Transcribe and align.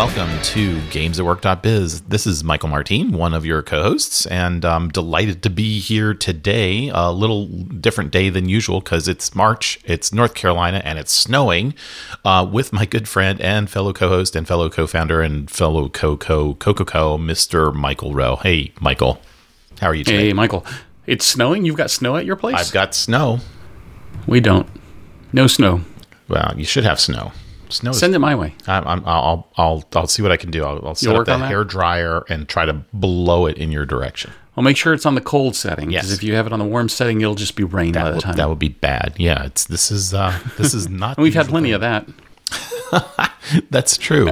Welcome 0.00 0.40
to 0.40 0.78
GamesAtWork.biz. 0.88 2.00
This 2.08 2.26
is 2.26 2.42
Michael 2.42 2.70
Martin, 2.70 3.12
one 3.12 3.34
of 3.34 3.44
your 3.44 3.60
co-hosts, 3.60 4.24
and 4.24 4.64
I'm 4.64 4.88
delighted 4.88 5.42
to 5.42 5.50
be 5.50 5.78
here 5.78 6.14
today. 6.14 6.90
A 6.94 7.12
little 7.12 7.48
different 7.48 8.10
day 8.10 8.30
than 8.30 8.48
usual 8.48 8.80
because 8.80 9.08
it's 9.08 9.34
March, 9.34 9.78
it's 9.84 10.10
North 10.10 10.32
Carolina, 10.32 10.80
and 10.86 10.98
it's 10.98 11.12
snowing. 11.12 11.74
Uh, 12.24 12.48
with 12.50 12.72
my 12.72 12.86
good 12.86 13.10
friend 13.10 13.42
and 13.42 13.68
fellow 13.68 13.92
co-host 13.92 14.34
and 14.34 14.48
fellow 14.48 14.70
co-founder 14.70 15.20
and 15.20 15.50
fellow 15.50 15.90
co-co 15.90 16.54
co-co-co, 16.54 17.18
Mr. 17.18 17.74
Michael 17.74 18.14
Rowe. 18.14 18.36
Hey, 18.36 18.72
Michael, 18.80 19.20
how 19.82 19.88
are 19.88 19.94
you 19.94 20.04
today? 20.04 20.28
Hey, 20.28 20.32
Michael. 20.32 20.64
It's 21.06 21.26
snowing? 21.26 21.66
You've 21.66 21.76
got 21.76 21.90
snow 21.90 22.16
at 22.16 22.24
your 22.24 22.36
place? 22.36 22.56
I've 22.56 22.72
got 22.72 22.94
snow. 22.94 23.40
We 24.26 24.40
don't. 24.40 24.66
No 25.34 25.46
snow. 25.46 25.82
Well, 26.26 26.54
you 26.56 26.64
should 26.64 26.84
have 26.84 26.98
snow. 26.98 27.32
Snow. 27.70 27.92
Send 27.92 28.14
it 28.14 28.18
my 28.18 28.34
way. 28.34 28.54
I'm, 28.66 28.86
I'm, 28.86 29.02
I'll, 29.06 29.48
I'll, 29.56 29.84
I'll 29.94 30.06
see 30.06 30.22
what 30.22 30.32
I 30.32 30.36
can 30.36 30.50
do. 30.50 30.64
I'll, 30.64 30.86
I'll 30.86 30.94
set 30.94 31.04
You'll 31.06 31.12
up 31.14 31.18
work 31.20 31.26
the 31.26 31.32
on 31.34 31.40
that? 31.40 31.48
hair 31.48 31.64
dryer 31.64 32.24
and 32.28 32.48
try 32.48 32.64
to 32.66 32.72
blow 32.92 33.46
it 33.46 33.56
in 33.58 33.70
your 33.72 33.86
direction. 33.86 34.32
Well, 34.56 34.64
make 34.64 34.76
sure 34.76 34.92
it's 34.92 35.06
on 35.06 35.14
the 35.14 35.20
cold 35.20 35.54
setting. 35.56 35.90
Yes. 35.90 36.10
If 36.12 36.22
you 36.22 36.34
have 36.34 36.46
it 36.46 36.52
on 36.52 36.58
the 36.58 36.64
warm 36.64 36.88
setting, 36.88 37.20
it'll 37.20 37.34
just 37.34 37.56
be 37.56 37.64
rain 37.64 37.92
by 37.92 38.00
That 38.02 38.08
the 38.10 38.14
would, 38.16 38.22
time. 38.22 38.36
that 38.36 38.48
would 38.48 38.58
be 38.58 38.68
bad. 38.68 39.14
Yeah, 39.16 39.44
it's 39.44 39.64
this 39.64 39.90
is 39.90 40.12
uh, 40.12 40.38
this 40.58 40.74
is 40.74 40.88
not. 40.90 41.16
We've 41.18 41.32
had 41.34 41.46
plenty 41.48 41.70
of 41.72 41.80
that. 41.80 42.06
That's 43.70 43.96
true. 43.96 44.30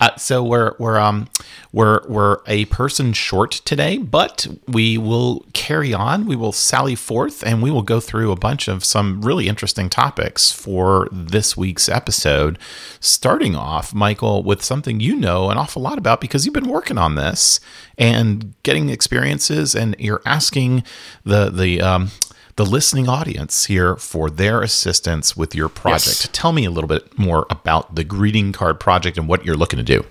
Uh, 0.00 0.14
so 0.16 0.42
we're 0.42 0.74
we're 0.78 0.98
um 0.98 1.28
we're 1.72 2.00
we're 2.08 2.38
a 2.46 2.64
person 2.66 3.12
short 3.12 3.52
today, 3.64 3.96
but 3.98 4.46
we 4.66 4.98
will 4.98 5.44
carry 5.52 5.94
on. 5.94 6.26
We 6.26 6.36
will 6.36 6.52
sally 6.52 6.94
forth, 6.94 7.44
and 7.44 7.62
we 7.62 7.70
will 7.70 7.82
go 7.82 8.00
through 8.00 8.32
a 8.32 8.36
bunch 8.36 8.68
of 8.68 8.84
some 8.84 9.22
really 9.22 9.48
interesting 9.48 9.88
topics 9.88 10.50
for 10.50 11.08
this 11.12 11.56
week's 11.56 11.88
episode. 11.88 12.58
Starting 13.00 13.54
off, 13.54 13.94
Michael, 13.94 14.42
with 14.42 14.62
something 14.62 15.00
you 15.00 15.16
know 15.16 15.50
an 15.50 15.58
awful 15.58 15.82
lot 15.82 15.98
about 15.98 16.20
because 16.20 16.44
you've 16.44 16.54
been 16.54 16.68
working 16.68 16.98
on 16.98 17.14
this 17.14 17.60
and 17.96 18.54
getting 18.62 18.88
experiences, 18.88 19.74
and 19.74 19.94
you're 19.98 20.22
asking 20.26 20.82
the 21.24 21.50
the 21.50 21.80
um, 21.80 22.10
the 22.56 22.64
listening 22.64 23.08
audience 23.08 23.64
here 23.64 23.96
for 23.96 24.30
their 24.30 24.62
assistance 24.62 25.36
with 25.36 25.54
your 25.54 25.68
project. 25.68 26.06
Yes. 26.06 26.28
Tell 26.32 26.52
me 26.52 26.64
a 26.64 26.70
little 26.70 26.88
bit 26.88 27.18
more 27.18 27.46
about 27.50 27.94
the 27.94 28.04
greeting 28.04 28.52
card 28.52 28.78
project 28.78 29.18
and 29.18 29.28
what 29.28 29.44
you're 29.44 29.56
looking 29.56 29.78
to 29.78 29.82
do. 29.82 30.04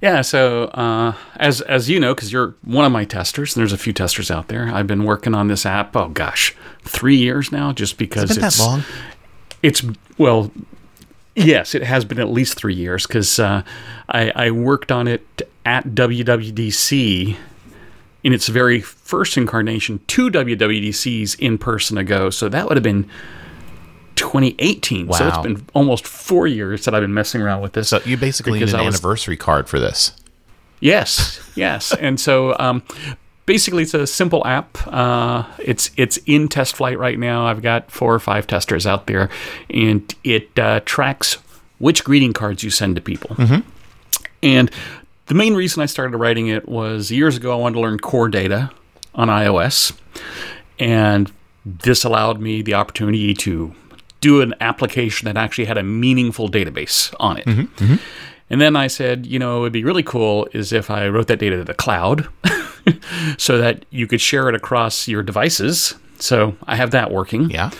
Yeah, 0.00 0.20
so 0.20 0.64
uh, 0.66 1.14
as 1.36 1.60
as 1.62 1.88
you 1.88 1.98
know, 1.98 2.14
because 2.14 2.32
you're 2.32 2.54
one 2.62 2.84
of 2.84 2.92
my 2.92 3.04
testers, 3.04 3.54
and 3.56 3.60
there's 3.60 3.72
a 3.72 3.78
few 3.78 3.92
testers 3.92 4.30
out 4.30 4.48
there. 4.48 4.68
I've 4.68 4.86
been 4.86 5.04
working 5.04 5.34
on 5.34 5.48
this 5.48 5.64
app. 5.64 5.96
Oh 5.96 6.08
gosh, 6.08 6.54
three 6.82 7.16
years 7.16 7.50
now, 7.50 7.72
just 7.72 7.96
because 7.96 8.34
been 8.34 8.44
it's 8.44 8.58
that 8.58 8.62
long? 8.62 8.84
It's 9.62 9.82
well, 10.18 10.52
yes, 11.34 11.74
it 11.74 11.82
has 11.82 12.04
been 12.04 12.20
at 12.20 12.28
least 12.28 12.56
three 12.56 12.74
years 12.74 13.06
because 13.06 13.38
uh, 13.38 13.62
I, 14.08 14.30
I 14.36 14.50
worked 14.50 14.92
on 14.92 15.08
it 15.08 15.42
at 15.64 15.86
WWDC 15.86 17.36
in 18.24 18.32
its 18.32 18.48
very 18.48 18.80
first 18.80 19.36
incarnation, 19.36 20.00
two 20.06 20.30
WWDCs 20.30 21.38
in 21.38 21.58
person 21.58 21.98
ago. 21.98 22.30
So 22.30 22.48
that 22.48 22.66
would 22.66 22.76
have 22.76 22.82
been 22.82 23.08
2018. 24.16 25.06
Wow. 25.06 25.18
So 25.18 25.28
it's 25.28 25.38
been 25.38 25.66
almost 25.74 26.06
four 26.06 26.46
years 26.46 26.86
that 26.86 26.94
I've 26.94 27.02
been 27.02 27.14
messing 27.14 27.42
around 27.42 27.60
with 27.60 27.74
this. 27.74 27.90
So 27.90 28.00
you 28.04 28.16
basically 28.16 28.54
need 28.58 28.70
an 28.70 28.84
was- 28.84 28.94
anniversary 28.96 29.36
card 29.36 29.68
for 29.68 29.78
this. 29.78 30.12
Yes, 30.80 31.40
yes. 31.54 31.94
and 32.00 32.18
so 32.18 32.56
um, 32.58 32.82
basically, 33.46 33.84
it's 33.84 33.94
a 33.94 34.06
simple 34.06 34.46
app. 34.46 34.76
Uh, 34.86 35.44
it's 35.58 35.90
it's 35.96 36.18
in 36.26 36.48
TestFlight 36.48 36.98
right 36.98 37.18
now. 37.18 37.46
I've 37.46 37.62
got 37.62 37.90
four 37.90 38.12
or 38.12 38.18
five 38.18 38.46
testers 38.46 38.86
out 38.86 39.06
there, 39.06 39.30
and 39.70 40.14
it 40.24 40.58
uh, 40.58 40.80
tracks 40.84 41.38
which 41.78 42.04
greeting 42.04 42.32
cards 42.32 42.62
you 42.62 42.70
send 42.70 42.96
to 42.96 43.02
people. 43.02 43.36
And 44.42 44.70
the 45.26 45.34
main 45.34 45.54
reason 45.54 45.82
I 45.82 45.86
started 45.86 46.16
writing 46.16 46.48
it 46.48 46.68
was 46.68 47.10
years 47.10 47.36
ago. 47.36 47.52
I 47.52 47.56
wanted 47.56 47.74
to 47.74 47.80
learn 47.80 47.98
core 47.98 48.28
data 48.28 48.70
on 49.14 49.28
iOS, 49.28 49.96
and 50.78 51.32
this 51.64 52.04
allowed 52.04 52.40
me 52.40 52.62
the 52.62 52.74
opportunity 52.74 53.32
to 53.34 53.74
do 54.20 54.40
an 54.40 54.54
application 54.60 55.26
that 55.26 55.36
actually 55.36 55.66
had 55.66 55.78
a 55.78 55.82
meaningful 55.82 56.48
database 56.48 57.14
on 57.20 57.36
it. 57.36 57.44
Mm-hmm, 57.44 57.84
mm-hmm. 57.84 57.96
And 58.50 58.60
then 58.60 58.76
I 58.76 58.86
said, 58.86 59.26
you 59.26 59.38
know, 59.38 59.58
it 59.58 59.60
would 59.60 59.72
be 59.72 59.84
really 59.84 60.02
cool 60.02 60.48
is 60.52 60.72
if 60.72 60.90
I 60.90 61.08
wrote 61.08 61.26
that 61.28 61.38
data 61.38 61.56
to 61.56 61.64
the 61.64 61.74
cloud 61.74 62.28
so 63.38 63.58
that 63.58 63.84
you 63.90 64.06
could 64.06 64.20
share 64.20 64.48
it 64.48 64.54
across 64.54 65.08
your 65.08 65.22
devices. 65.22 65.94
So 66.18 66.56
I 66.64 66.76
have 66.76 66.90
that 66.92 67.10
working. 67.10 67.50
Yeah. 67.50 67.70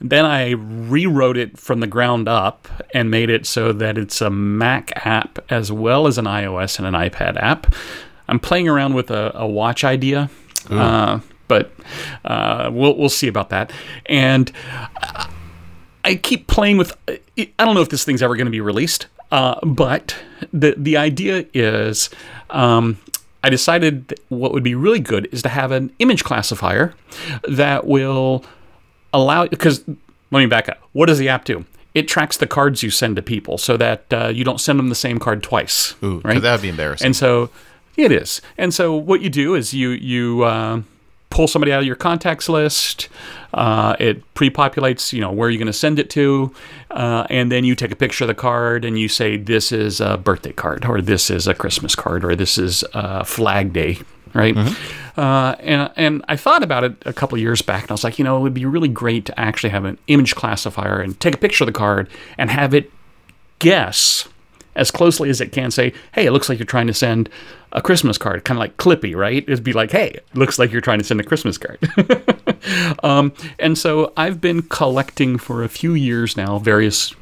Then 0.00 0.24
I 0.24 0.50
rewrote 0.50 1.36
it 1.36 1.58
from 1.58 1.80
the 1.80 1.86
ground 1.86 2.28
up 2.28 2.68
and 2.92 3.10
made 3.10 3.30
it 3.30 3.46
so 3.46 3.72
that 3.72 3.96
it's 3.96 4.20
a 4.20 4.30
Mac 4.30 4.92
app 5.06 5.38
as 5.50 5.70
well 5.72 6.06
as 6.06 6.18
an 6.18 6.24
iOS 6.26 6.78
and 6.78 6.86
an 6.86 6.94
iPad 6.94 7.36
app. 7.36 7.74
I'm 8.28 8.38
playing 8.38 8.68
around 8.68 8.94
with 8.94 9.10
a, 9.10 9.32
a 9.34 9.46
watch 9.46 9.84
idea, 9.84 10.30
uh, 10.70 11.20
but 11.46 11.72
uh, 12.24 12.70
we'll 12.72 12.96
we'll 12.96 13.08
see 13.10 13.28
about 13.28 13.50
that. 13.50 13.70
And 14.06 14.50
I 16.04 16.14
keep 16.16 16.46
playing 16.46 16.78
with. 16.78 16.96
I 17.08 17.20
don't 17.58 17.74
know 17.74 17.82
if 17.82 17.90
this 17.90 18.04
thing's 18.04 18.22
ever 18.22 18.34
going 18.36 18.46
to 18.46 18.50
be 18.50 18.60
released, 18.62 19.06
uh, 19.30 19.60
but 19.64 20.16
the 20.52 20.74
the 20.76 20.96
idea 20.96 21.46
is. 21.52 22.10
Um, 22.50 22.98
I 23.44 23.50
decided 23.50 24.18
what 24.30 24.54
would 24.54 24.62
be 24.62 24.74
really 24.74 25.00
good 25.00 25.28
is 25.30 25.42
to 25.42 25.50
have 25.50 25.70
an 25.70 25.92
image 25.98 26.24
classifier 26.24 26.94
that 27.46 27.86
will 27.86 28.42
allow 29.12 29.46
because 29.46 29.84
let 30.30 30.40
me 30.40 30.46
back 30.46 30.70
up. 30.70 30.78
What 30.92 31.06
does 31.06 31.18
the 31.18 31.28
app 31.28 31.44
do? 31.44 31.66
It 31.92 32.08
tracks 32.08 32.38
the 32.38 32.46
cards 32.46 32.82
you 32.82 32.88
send 32.88 33.16
to 33.16 33.22
people 33.22 33.58
so 33.58 33.76
that 33.76 34.06
uh, 34.10 34.28
you 34.28 34.44
don't 34.44 34.62
send 34.62 34.78
them 34.78 34.88
the 34.88 34.94
same 34.94 35.18
card 35.18 35.42
twice. 35.42 35.94
Ooh, 36.02 36.22
right? 36.24 36.40
that 36.40 36.52
would 36.52 36.62
be 36.62 36.70
embarrassing. 36.70 37.04
And 37.04 37.14
so 37.14 37.50
it 37.98 38.10
is. 38.10 38.40
And 38.56 38.72
so 38.72 38.96
what 38.96 39.20
you 39.20 39.28
do 39.28 39.54
is 39.54 39.74
you 39.74 39.90
you 39.90 40.44
uh, 40.44 40.80
pull 41.34 41.48
somebody 41.48 41.72
out 41.72 41.80
of 41.80 41.86
your 41.86 41.96
contacts 41.96 42.48
list. 42.48 43.08
Uh, 43.52 43.96
it 43.98 44.22
pre-populates, 44.34 45.12
you 45.12 45.20
know, 45.20 45.32
where 45.32 45.50
you're 45.50 45.58
going 45.58 45.66
to 45.66 45.72
send 45.72 45.98
it 45.98 46.08
to, 46.10 46.54
uh, 46.92 47.26
and 47.28 47.50
then 47.50 47.64
you 47.64 47.74
take 47.74 47.90
a 47.90 47.96
picture 47.96 48.22
of 48.24 48.28
the 48.28 48.34
card 48.34 48.84
and 48.84 48.98
you 48.98 49.08
say 49.08 49.36
this 49.36 49.72
is 49.72 50.00
a 50.00 50.16
birthday 50.16 50.52
card, 50.52 50.84
or 50.84 51.00
this 51.00 51.30
is 51.30 51.48
a 51.48 51.54
Christmas 51.54 51.96
card, 51.96 52.24
or 52.24 52.36
this 52.36 52.56
is 52.56 52.84
a 52.94 53.24
Flag 53.24 53.72
Day, 53.72 53.98
right? 54.32 54.56
Uh, 55.16 55.56
and 55.60 55.90
and 55.96 56.24
I 56.28 56.36
thought 56.36 56.62
about 56.62 56.84
it 56.84 56.94
a 57.04 57.12
couple 57.12 57.36
of 57.36 57.42
years 57.42 57.62
back, 57.62 57.82
and 57.82 57.90
I 57.90 57.94
was 57.94 58.04
like, 58.04 58.18
you 58.18 58.24
know, 58.24 58.36
it 58.36 58.40
would 58.40 58.54
be 58.54 58.66
really 58.66 58.88
great 58.88 59.24
to 59.26 59.38
actually 59.38 59.70
have 59.70 59.84
an 59.84 59.98
image 60.06 60.34
classifier 60.36 61.00
and 61.00 61.18
take 61.18 61.34
a 61.34 61.38
picture 61.38 61.64
of 61.64 61.66
the 61.66 61.72
card 61.72 62.08
and 62.38 62.50
have 62.50 62.74
it 62.74 62.92
guess 63.58 64.28
as 64.76 64.90
closely 64.90 65.30
as 65.30 65.40
it 65.40 65.52
can 65.52 65.70
say, 65.70 65.92
hey, 66.12 66.26
it 66.26 66.32
looks 66.32 66.48
like 66.48 66.58
you're 66.58 66.66
trying 66.66 66.86
to 66.86 66.94
send 66.94 67.28
a 67.72 67.82
Christmas 67.82 68.18
card, 68.18 68.44
kind 68.44 68.56
of 68.56 68.60
like 68.60 68.76
Clippy, 68.76 69.16
right? 69.16 69.44
It'd 69.48 69.64
be 69.64 69.72
like, 69.72 69.90
hey, 69.90 70.08
it 70.08 70.26
looks 70.34 70.58
like 70.58 70.70
you're 70.72 70.80
trying 70.80 70.98
to 70.98 71.04
send 71.04 71.20
a 71.20 71.24
Christmas 71.24 71.58
card. 71.58 71.78
um, 73.02 73.32
and 73.58 73.76
so 73.76 74.12
I've 74.16 74.40
been 74.40 74.62
collecting 74.62 75.38
for 75.38 75.62
a 75.64 75.68
few 75.68 75.94
years 75.94 76.36
now 76.36 76.58
various 76.58 77.14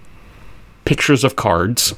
pictures 0.84 1.24
of 1.24 1.36
cards, 1.36 1.94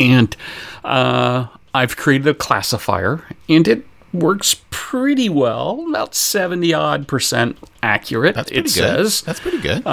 and 0.00 0.36
uh, 0.84 1.46
I've 1.72 1.96
created 1.96 2.26
a 2.26 2.34
classifier, 2.34 3.24
and 3.48 3.66
it 3.66 3.86
works 4.12 4.62
pretty 4.70 5.28
well, 5.28 5.84
about 5.88 6.14
70 6.14 6.72
odd 6.74 7.08
percent 7.08 7.58
accurate, 7.82 8.34
That's 8.34 8.50
it 8.50 8.62
good. 8.62 8.70
says. 8.70 9.22
That's 9.22 9.40
pretty 9.40 9.58
good. 9.60 9.86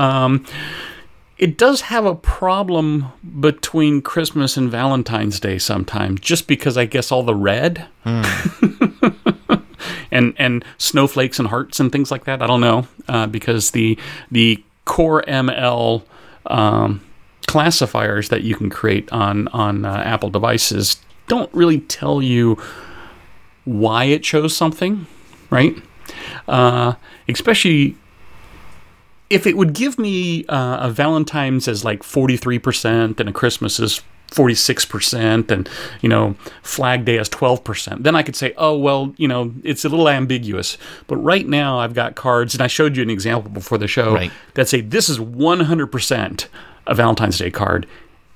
It 1.41 1.57
does 1.57 1.81
have 1.81 2.05
a 2.05 2.13
problem 2.13 3.07
between 3.39 4.03
Christmas 4.03 4.57
and 4.57 4.69
Valentine's 4.69 5.39
Day 5.39 5.57
sometimes, 5.57 6.19
just 6.21 6.47
because 6.47 6.77
I 6.77 6.85
guess 6.85 7.11
all 7.11 7.23
the 7.23 7.33
red 7.33 7.87
and 10.11 10.35
and 10.37 10.63
snowflakes 10.77 11.39
and 11.39 11.47
hearts 11.47 11.79
and 11.79 11.91
things 11.91 12.11
like 12.11 12.25
that. 12.25 12.43
I 12.43 12.47
don't 12.47 12.61
know 12.61 12.87
uh, 13.07 13.25
because 13.25 13.71
the 13.71 13.97
the 14.29 14.63
core 14.85 15.23
ML 15.27 16.03
um, 16.45 17.01
classifiers 17.47 18.29
that 18.29 18.43
you 18.43 18.55
can 18.55 18.69
create 18.69 19.11
on 19.11 19.47
on 19.47 19.83
uh, 19.83 19.95
Apple 20.05 20.29
devices 20.29 20.97
don't 21.27 21.51
really 21.55 21.79
tell 21.79 22.21
you 22.21 22.61
why 23.65 24.03
it 24.03 24.21
chose 24.21 24.55
something, 24.55 25.07
right? 25.49 25.75
Uh, 26.47 26.93
especially 27.27 27.95
if 29.31 29.47
it 29.47 29.57
would 29.57 29.73
give 29.73 29.97
me 29.97 30.45
uh, 30.45 30.87
a 30.87 30.89
Valentine's 30.89 31.67
as 31.67 31.83
like 31.85 32.03
43% 32.03 33.19
and 33.19 33.29
a 33.29 33.31
Christmas 33.31 33.79
is 33.79 34.01
46% 34.31 35.51
and 35.51 35.69
you 36.01 36.07
know 36.07 36.35
flag 36.63 37.03
day 37.03 37.17
is 37.17 37.27
12% 37.27 38.03
then 38.03 38.15
i 38.15 38.23
could 38.23 38.33
say 38.37 38.53
oh 38.57 38.77
well 38.77 39.13
you 39.17 39.27
know 39.27 39.51
it's 39.61 39.83
a 39.83 39.89
little 39.89 40.07
ambiguous. 40.07 40.77
But 41.07 41.17
right 41.17 41.45
now 41.45 41.79
i've 41.79 41.93
got 41.93 42.15
cards 42.15 42.53
and 42.53 42.61
i 42.63 42.67
showed 42.67 42.95
you 42.95 43.03
an 43.03 43.09
example 43.09 43.51
before 43.51 43.77
the 43.77 43.89
show 43.89 44.13
Right. 44.13 44.31
that 44.53 44.69
say 44.69 44.79
this 44.79 45.09
is 45.09 45.19
100% 45.19 46.47
a 46.87 46.95
valentine's 46.95 47.37
day 47.39 47.51
card 47.51 47.85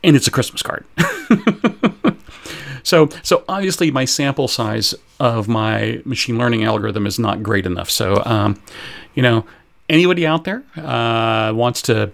and 0.03 0.18
it's 0.18 0.27
a 0.27 0.31
christmas 0.31 0.62
card. 0.62 0.83
So 2.83 3.09
so 3.24 3.44
obviously 3.50 3.89
my 3.89 4.06
sample 4.06 4.47
size 4.47 4.94
of 5.19 5.47
my 5.47 6.01
machine 6.06 6.38
learning 6.38 6.63
algorithm 6.65 7.07
is 7.07 7.18
not 7.18 7.42
great 7.42 7.65
enough. 7.65 7.89
So 7.89 8.21
um, 8.25 8.62
you 9.15 9.24
know 9.24 9.44
anybody 9.89 10.25
out 10.25 10.43
there 10.43 10.63
uh, 10.75 11.53
wants 11.53 11.81
to 11.83 12.11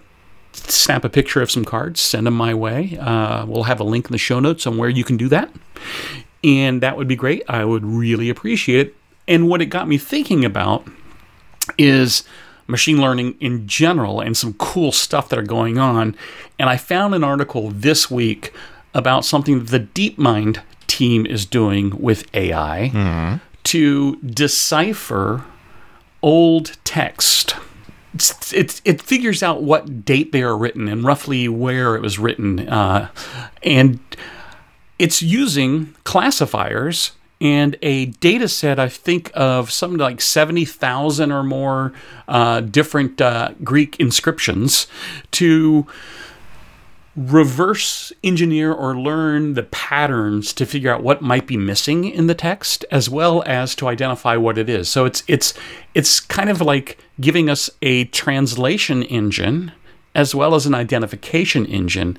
snap 0.52 1.04
a 1.04 1.08
picture 1.08 1.40
of 1.40 1.50
some 1.50 1.64
cards, 1.64 2.00
send 2.00 2.26
them 2.26 2.34
my 2.34 2.54
way. 2.54 2.98
Uh, 2.98 3.46
we'll 3.46 3.64
have 3.64 3.80
a 3.80 3.84
link 3.84 4.06
in 4.06 4.12
the 4.12 4.18
show 4.18 4.40
notes 4.40 4.66
on 4.66 4.76
where 4.76 4.90
you 4.90 5.04
can 5.04 5.16
do 5.16 5.28
that. 5.28 5.50
And 6.44 6.82
that 6.82 6.96
would 6.96 7.08
be 7.08 7.16
great. 7.16 7.42
I 7.48 7.64
would 7.64 7.84
really 7.84 8.28
appreciate 8.28 8.88
it. 8.88 8.96
And 9.28 9.48
what 9.48 9.62
it 9.62 9.66
got 9.66 9.88
me 9.88 9.98
thinking 9.98 10.44
about 10.44 10.86
is 11.78 12.24
machine 12.66 13.00
learning 13.00 13.36
in 13.40 13.66
general 13.66 14.20
and 14.20 14.36
some 14.36 14.54
cool 14.54 14.92
stuff 14.92 15.28
that 15.28 15.38
are 15.38 15.42
going 15.42 15.78
on. 15.78 16.16
And 16.58 16.68
I 16.68 16.76
found 16.76 17.14
an 17.14 17.24
article 17.24 17.70
this 17.70 18.10
week 18.10 18.52
about 18.94 19.24
something 19.24 19.64
the 19.64 19.80
DeepMind 19.80 20.60
team 20.86 21.24
is 21.24 21.46
doing 21.46 21.98
with 22.00 22.26
AI 22.34 23.40
to 23.64 24.16
decipher 24.16 25.44
old 26.22 26.76
text. 26.84 27.56
It's, 28.14 28.52
it, 28.52 28.80
it 28.84 29.02
figures 29.02 29.42
out 29.42 29.62
what 29.62 30.04
date 30.04 30.32
they 30.32 30.42
are 30.42 30.56
written 30.56 30.88
and 30.88 31.02
roughly 31.02 31.48
where 31.48 31.96
it 31.96 32.02
was 32.02 32.18
written. 32.18 32.68
Uh, 32.68 33.08
and 33.62 33.98
it's 34.98 35.22
using 35.22 35.94
classifiers 36.04 37.12
and 37.40 37.76
a 37.82 38.06
data 38.06 38.46
set, 38.46 38.78
I 38.78 38.88
think, 38.88 39.32
of 39.34 39.72
something 39.72 39.98
like 39.98 40.20
70,000 40.20 41.32
or 41.32 41.42
more 41.42 41.92
uh, 42.28 42.60
different 42.60 43.20
uh, 43.20 43.54
Greek 43.64 43.98
inscriptions 43.98 44.86
to 45.32 45.86
reverse 47.14 48.12
engineer 48.24 48.72
or 48.72 48.96
learn 48.96 49.54
the 49.54 49.62
patterns 49.64 50.52
to 50.54 50.64
figure 50.64 50.92
out 50.92 51.02
what 51.02 51.20
might 51.20 51.46
be 51.46 51.56
missing 51.56 52.04
in 52.04 52.26
the 52.26 52.34
text 52.34 52.84
as 52.90 53.10
well 53.10 53.42
as 53.44 53.74
to 53.74 53.88
identify 53.88 54.36
what 54.36 54.56
it 54.56 54.68
is. 54.68 54.88
So 54.88 55.04
it's 55.04 55.22
it's 55.28 55.52
it's 55.94 56.20
kind 56.20 56.48
of 56.48 56.60
like 56.60 56.98
giving 57.20 57.50
us 57.50 57.68
a 57.82 58.04
translation 58.06 59.02
engine 59.02 59.72
as 60.14 60.34
well 60.34 60.54
as 60.54 60.66
an 60.66 60.74
identification 60.74 61.66
engine 61.66 62.18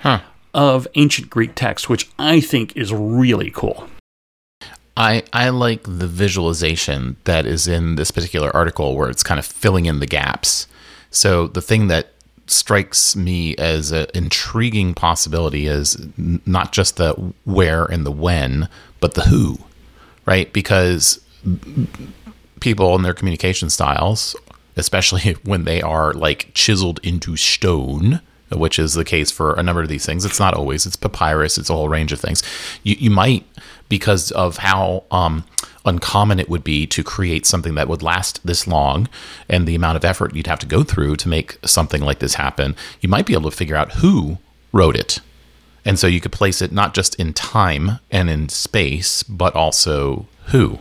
of 0.54 0.88
ancient 0.96 1.30
greek 1.32 1.56
text 1.56 1.90
which 1.90 2.10
i 2.20 2.40
think 2.40 2.76
is 2.78 2.94
really 2.94 3.50
cool. 3.52 3.90
I, 4.96 5.24
I 5.34 5.50
like 5.50 5.84
the 5.84 6.08
visualization 6.08 7.18
that 7.24 7.48
is 7.48 7.68
in 7.68 7.96
this 7.96 8.12
particular 8.12 8.56
article 8.56 8.96
where 8.96 9.10
it's 9.10 9.24
kind 9.24 9.40
of 9.40 9.46
filling 9.46 9.88
in 9.88 10.00
the 10.00 10.06
gaps. 10.06 10.68
So 11.10 11.48
the 11.48 11.62
thing 11.62 11.88
that 11.88 12.13
strikes 12.48 13.16
me 13.16 13.56
as 13.58 13.92
an 13.92 14.08
intriguing 14.14 14.94
possibility 14.94 15.68
is 15.68 15.98
not 16.46 16.72
just 16.72 16.98
the 16.98 17.14
where 17.46 17.86
and 17.86 18.06
the 18.06 18.12
when, 18.12 18.68
but 19.00 19.14
the 19.14 19.22
who, 19.22 19.58
right? 20.26 20.52
Because 20.54 21.20
people 22.60 22.96
and 22.96 23.04
their 23.04 23.14
communication 23.14 23.70
styles, 23.70 24.36
especially 24.76 25.34
when 25.44 25.64
they 25.66 25.82
are 25.82 26.14
like 26.14 26.54
chiseled 26.54 27.00
into 27.04 27.36
stone, 27.36 28.22
which 28.52 28.78
is 28.78 28.94
the 28.94 29.06
case 29.06 29.32
for 29.32 29.54
a 29.54 29.64
number 29.64 29.82
of 29.82 29.90
these 29.90 30.06
things. 30.06 30.26
It's 30.26 30.40
not 30.40 30.54
always. 30.54 30.86
It's 30.86 30.96
papyrus. 30.96 31.58
It's 31.58 31.70
a 31.70 31.74
whole 31.74 31.90
range 31.90 32.12
of 32.12 32.20
things. 32.20 32.44
You, 32.84 32.96
you 33.00 33.10
might, 33.10 33.46
because 33.90 34.32
of 34.32 34.58
how 34.58 35.04
um, 35.12 35.44
uncommon 35.86 36.40
it 36.40 36.50
would 36.50 36.64
be 36.64 36.88
to 36.88 37.04
create 37.04 37.46
something 37.46 37.76
that 37.76 37.88
would 37.88 38.02
last 38.02 38.46
this 38.46 38.68
long, 38.68 39.08
and 39.50 39.68
the 39.68 39.76
amount 39.76 39.98
of 39.98 40.06
effort 40.06 40.36
you'd 40.36 40.48
have 40.48 40.60
to 40.60 40.66
go 40.66 40.84
through 40.84 41.16
to 41.18 41.30
make 41.30 41.58
something 41.66 42.02
like 42.02 42.20
this 42.20 42.36
happen, 42.36 42.76
you 43.02 43.10
might 43.10 43.26
be 43.26 43.34
able 43.34 43.50
to 43.50 43.56
figure 43.56 43.76
out 43.76 43.94
who 43.94 44.38
wrote 44.72 44.96
it. 44.96 45.20
And 45.86 46.00
so 46.00 46.08
you 46.08 46.22
could 46.22 46.32
place 46.32 46.62
it 46.62 46.72
not 46.72 46.94
just 46.94 47.16
in 47.16 47.34
time 47.34 48.00
and 48.10 48.30
in 48.30 48.50
space, 48.50 49.22
but 49.24 49.54
also 49.56 50.28
who. 50.48 50.80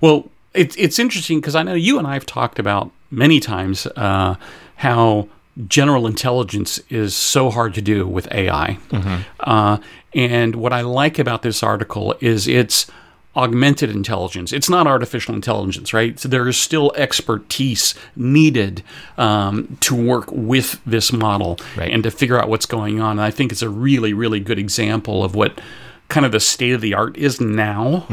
Well, 0.00 0.30
it's 0.54 0.74
it's 0.76 0.98
interesting 0.98 1.40
because 1.40 1.54
I 1.54 1.62
know 1.62 1.74
you 1.74 1.98
and 1.98 2.06
I 2.06 2.14
have 2.14 2.26
talked 2.26 2.58
about 2.58 2.90
many 3.10 3.40
times 3.40 3.86
uh, 3.96 4.36
how 4.76 5.28
general 5.66 6.06
intelligence 6.06 6.78
is 6.88 7.16
so 7.16 7.50
hard 7.50 7.74
to 7.74 7.82
do 7.82 8.06
with 8.06 8.30
AI. 8.32 8.78
Uh, 9.40 9.78
and 10.14 10.54
what 10.56 10.72
I 10.72 10.82
like 10.82 11.18
about 11.18 11.42
this 11.42 11.62
article 11.62 12.14
is 12.20 12.46
it's 12.46 12.86
augmented 13.36 13.90
intelligence. 13.90 14.52
It's 14.52 14.68
not 14.70 14.86
artificial 14.86 15.34
intelligence, 15.34 15.92
right? 15.92 16.18
So 16.18 16.28
there 16.28 16.48
is 16.48 16.56
still 16.56 16.92
expertise 16.96 17.94
needed 18.16 18.82
um, 19.16 19.76
to 19.80 19.94
work 19.94 20.30
with 20.32 20.80
this 20.86 21.12
model 21.12 21.58
Right. 21.76 21.90
and 21.92 22.02
to 22.04 22.10
figure 22.10 22.38
out 22.40 22.48
what's 22.48 22.66
going 22.66 23.00
on. 23.00 23.12
And 23.12 23.20
I 23.20 23.30
think 23.30 23.52
it's 23.52 23.62
a 23.62 23.68
really, 23.68 24.12
really 24.12 24.40
good 24.40 24.58
example 24.58 25.22
of 25.22 25.34
what 25.36 25.60
kind 26.08 26.24
of 26.24 26.32
the 26.32 26.40
state 26.40 26.72
of 26.72 26.80
the 26.80 26.94
art 26.94 27.16
is 27.18 27.38
now, 27.40 28.06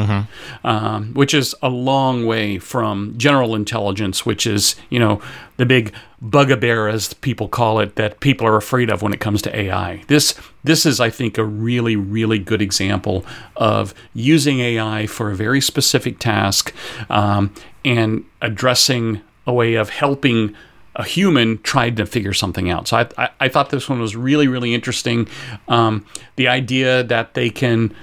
um, 0.66 1.14
which 1.14 1.34
is 1.34 1.56
a 1.62 1.70
long 1.70 2.26
way 2.26 2.60
from 2.60 3.14
general 3.18 3.56
intelligence, 3.56 4.26
which 4.26 4.46
is, 4.46 4.76
you 4.90 5.00
know, 5.00 5.22
the 5.58 5.66
big 5.66 5.94
bugbear, 6.22 6.90
as 6.90 7.14
people 7.14 7.48
call 7.48 7.80
it, 7.80 7.96
that 7.96 8.20
people 8.20 8.46
are 8.46 8.58
afraid 8.58 8.90
of 8.90 9.02
when 9.02 9.14
it 9.14 9.22
comes 9.22 9.42
to 9.44 9.58
AI. 9.58 10.04
This, 10.08 10.36
this 10.64 10.86
is, 10.86 11.00
I 11.00 11.10
think, 11.10 11.38
a 11.38 11.46
really, 11.46 11.96
really 11.96 12.40
good 12.40 12.62
example 12.62 13.26
of 13.56 13.94
using 14.14 14.60
AI 14.60 15.08
for 15.08 15.32
a 15.32 15.36
very 15.36 15.62
specific 15.62 16.20
task 16.20 16.74
um, 17.10 17.54
and 17.86 18.26
addressing 18.42 19.22
a 19.48 19.54
way 19.54 19.76
of 19.76 19.90
helping 19.90 20.54
a 20.96 21.04
human 21.04 21.62
tried 21.62 21.98
to 21.98 22.06
figure 22.06 22.34
something 22.34 22.70
out. 22.70 22.88
So 22.88 22.98
I, 22.98 23.10
I, 23.18 23.30
I 23.42 23.50
thought 23.50 23.70
this 23.70 23.90
one 23.90 24.00
was 24.00 24.16
really, 24.16 24.48
really 24.48 24.74
interesting. 24.74 25.28
Um, 25.68 26.06
the 26.36 26.48
idea 26.48 27.04
that 27.04 27.34
they 27.34 27.50
can 27.50 27.94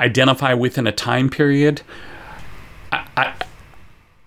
identify 0.00 0.54
within 0.54 0.86
a 0.86 0.92
time 0.92 1.28
period. 1.28 1.82
I, 2.90 3.06
I, 3.16 3.34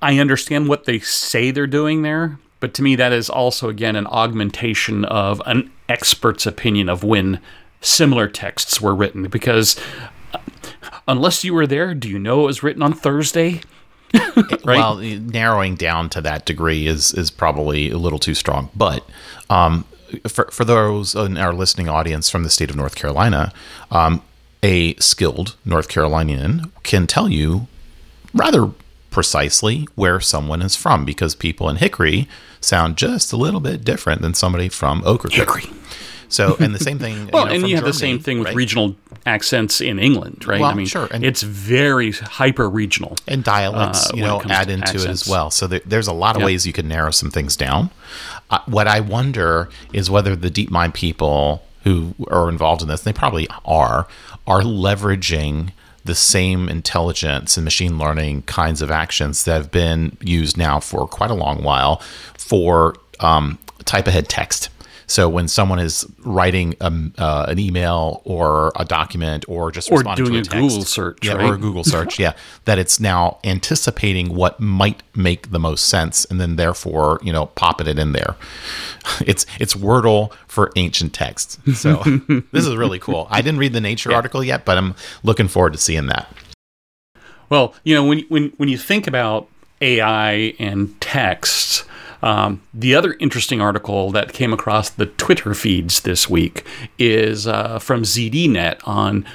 I 0.02 0.20
understand 0.20 0.70
what 0.70 0.86
they 0.86 1.00
say 1.00 1.52
they're 1.52 1.68
doing 1.68 2.02
there, 2.02 2.40
but 2.60 2.74
to 2.76 2.84
me, 2.84 2.96
that 2.96 3.12
is 3.12 3.30
also, 3.30 3.70
again, 3.70 3.96
an 3.96 4.08
augmentation 4.08 5.04
of 5.06 5.42
an 5.46 5.72
expert's 5.90 6.46
opinion 6.46 6.90
of 6.90 7.04
when 7.04 7.42
similar 7.82 8.28
texts 8.28 8.80
were 8.80 8.96
written. 8.96 9.28
Because 9.28 9.80
uh, 10.34 10.40
unless 11.08 11.44
you 11.44 11.54
were 11.54 11.68
there, 11.68 11.94
do 11.94 12.08
you 12.10 12.20
know 12.20 12.44
it 12.44 12.48
was 12.48 12.64
written 12.64 12.82
on 12.82 12.94
Thursday? 12.94 13.62
Right. 14.66 14.78
Well, 14.78 14.96
narrowing 14.98 15.76
down 15.76 16.10
to 16.10 16.22
that 16.22 16.46
degree 16.46 16.88
is 16.88 17.14
is 17.14 17.30
probably 17.30 17.92
a 17.92 18.00
little 18.00 18.18
too 18.18 18.34
strong. 18.34 18.70
But 18.76 19.08
um, 19.48 19.86
for 20.28 20.46
for 20.52 20.66
those 20.66 21.14
in 21.14 21.38
our 21.38 21.54
listening 21.54 21.88
audience 21.88 22.32
from 22.32 22.44
the 22.44 22.50
state 22.50 22.72
of 22.72 22.76
North 22.76 22.96
Carolina, 22.96 23.54
um, 23.92 24.24
a 24.64 24.96
skilled 24.96 25.56
North 25.66 25.88
Carolinian 25.88 26.72
can 26.82 27.06
tell 27.06 27.30
you 27.30 27.68
rather 28.34 28.72
precisely 29.12 29.88
where 29.96 30.20
someone 30.20 30.62
is 30.64 30.76
from 30.76 31.06
because 31.06 31.36
people 31.36 31.70
in 31.70 31.76
Hickory 31.76 32.28
sound 32.60 32.98
just 32.98 33.32
a 33.32 33.38
little 33.38 33.60
bit 33.60 33.86
different 33.86 34.22
than 34.22 34.34
somebody 34.34 34.68
from 34.68 35.04
Oak 35.06 35.32
Hickory. 35.32 35.70
So, 36.30 36.56
and 36.60 36.74
the 36.74 36.80
same 36.80 37.00
thing. 37.00 37.30
Well, 37.34 37.44
you 37.46 37.50
know, 37.50 37.56
and 37.56 37.70
you 37.70 37.76
have 37.76 37.86
the 37.86 37.94
same 37.94 38.20
thing 38.20 38.40
with 38.40 38.48
right? 38.50 38.56
regional 38.56 38.96
accents 39.26 39.82
in 39.82 40.00
England, 40.00 40.46
right? 40.48 40.60
Well, 40.62 40.70
I 40.70 40.74
mean, 40.74 40.86
sure, 40.86 41.08
and- 41.12 41.24
it's 41.24 41.42
very 41.44 42.12
hyper 42.12 42.70
regional. 42.70 43.16
and 43.28 43.44
dialects, 43.44 44.10
uh, 44.10 44.16
you 44.16 44.22
know, 44.24 44.42
add 44.50 44.68
to 44.68 44.74
into 44.74 44.98
it 45.02 45.08
as 45.08 45.28
well. 45.28 45.50
So 45.52 45.68
there, 45.68 45.82
there's 45.86 46.08
a 46.08 46.14
lot 46.14 46.36
of 46.36 46.42
Yeah. 46.42 46.46
ways 46.48 46.66
you 46.68 46.74
can 46.74 46.88
narrow 46.88 47.12
some 47.12 47.32
things 47.32 47.56
down. 47.56 47.90
Uh, 48.50 48.60
what 48.68 48.88
I 48.88 49.00
wonder 49.00 49.70
is 49.94 50.10
whether 50.10 50.36
the 50.36 50.50
DeepMind 50.52 50.94
people 50.94 51.64
who 51.84 52.14
are 52.30 52.50
involved 52.50 52.82
in 52.82 52.88
this, 52.88 53.02
they 53.02 53.14
probably 53.14 53.48
are, 53.66 54.08
are 54.48 54.62
leveraging 54.62 55.72
the 56.04 56.16
same 56.16 56.70
intelligence 56.70 57.58
and 57.58 57.64
machine 57.64 57.98
learning 57.98 58.44
kinds 58.44 58.82
of 58.82 58.92
actions 58.92 59.44
that 59.46 59.54
have 59.58 59.72
been 59.72 60.16
used 60.22 60.56
now 60.58 60.80
for 60.80 61.08
quite 61.08 61.32
a 61.32 61.36
long 61.36 61.64
while 61.64 62.02
for 62.38 62.96
um, 63.20 63.58
type 63.86 64.08
ahead 64.08 64.30
text. 64.30 64.70
So 65.08 65.30
when 65.30 65.48
someone 65.48 65.80
is 65.80 66.06
writing 66.20 66.76
um, 66.82 67.14
uh, 67.18 67.46
an 67.48 67.60
email 67.60 68.22
or 68.26 68.72
a 68.76 68.86
document 68.86 69.46
or 69.48 69.72
just 69.72 69.92
Or 69.92 70.00
responding 70.00 70.26
doing 70.26 70.44
to 70.44 70.50
a 70.50 70.52
text, 70.52 70.70
Google 70.70 70.86
search, 70.86 71.20
yeah, 71.24 71.34
right? 71.34 71.50
or 71.50 71.56
a 71.56 71.58
Google 71.58 71.84
search, 71.84 72.20
yeah, 72.20 72.34
that 72.66 72.80
it's 72.80 73.00
now 73.00 73.38
anticipating 73.44 74.36
what 74.36 74.60
might 74.60 75.04
make 75.16 75.52
the 75.52 75.60
most 75.60 75.88
sense, 75.88 76.26
and 76.26 76.40
then 76.42 76.56
therefore, 76.56 77.20
you 77.24 77.32
know, 77.32 77.48
popping 77.48 77.88
it 77.88 78.00
in 78.00 78.12
there. 78.14 78.36
It's 79.26 79.46
it's 79.60 79.76
Wordle 79.76 80.34
for 80.48 80.72
ancient 80.76 81.14
texts. 81.14 81.60
So 81.80 81.98
this 82.52 82.66
is 82.66 82.76
really 82.76 82.98
cool. 83.00 83.28
I 83.30 83.42
didn't 83.42 83.60
read 83.60 83.74
the 83.74 83.82
Nature 83.82 84.12
article 84.14 84.44
yet, 84.44 84.66
but 84.66 84.78
I'm 84.78 84.96
looking 85.24 85.48
forward 85.48 85.74
to 85.74 85.80
seeing 85.80 86.08
that. 86.08 86.28
Well, 87.50 87.76
you 87.84 87.94
know, 87.94 88.04
when 88.04 88.20
when 88.30 88.52
when 88.58 88.68
you 88.68 88.78
think 88.78 89.06
about 89.08 89.48
AI 89.82 90.56
and 90.58 91.00
texts, 91.00 91.84
Um, 92.26 92.64
the 92.74 92.96
other 92.96 93.16
interesting 93.20 93.62
article 93.62 94.10
that 94.12 94.34
came 94.34 94.52
across 94.52 94.90
the 94.90 95.06
Twitter 95.06 95.54
feeds 95.54 96.02
this 96.02 96.28
week 96.28 96.66
is 96.98 97.46
uh, 97.46 97.78
from 97.78 98.02
ZDNet 98.02 98.80
on 98.84 99.26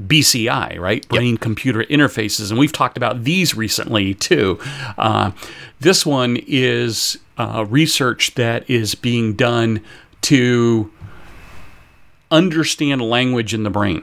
BCI, 0.00 0.78
right? 0.78 1.06
Brain 1.08 1.36
computer 1.36 1.84
interfaces. 1.84 2.48
And 2.50 2.58
we've 2.58 2.72
talked 2.72 2.96
about 2.96 3.24
these 3.24 3.54
recently 3.54 4.14
too. 4.14 4.58
Uh, 4.96 5.32
this 5.80 6.06
one 6.06 6.38
is 6.46 7.18
uh, 7.36 7.66
research 7.68 8.34
that 8.36 8.68
is 8.70 8.94
being 8.94 9.34
done 9.34 9.82
to 10.22 10.90
understand 12.30 13.02
language 13.02 13.52
in 13.52 13.64
the 13.64 13.70
brain 13.70 14.02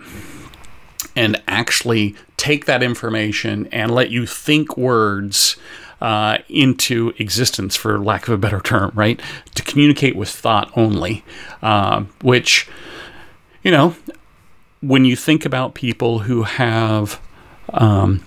and 1.16 1.42
actually 1.48 2.16
take 2.36 2.66
that 2.66 2.84
information 2.84 3.68
and 3.72 3.90
let 3.90 4.12
you 4.12 4.28
think 4.28 4.78
words 4.78 5.58
uh, 6.02 6.38
into 6.50 7.14
existence, 7.18 7.76
for 7.76 8.00
lack 8.00 8.28
of 8.28 8.34
a 8.34 8.38
better 8.38 8.60
term, 8.60 8.92
right? 8.96 9.22
To 9.56 9.64
communicate 9.64 10.16
with 10.16 10.30
thought 10.30 10.72
only, 10.76 11.24
uh, 11.62 12.04
which, 12.22 12.68
you 13.64 13.72
know, 13.72 13.96
when 14.82 15.06
you 15.06 15.16
think 15.16 15.46
about 15.46 15.74
people 15.74 16.20
who 16.20 16.44
have 16.44 17.20
um, 17.74 18.26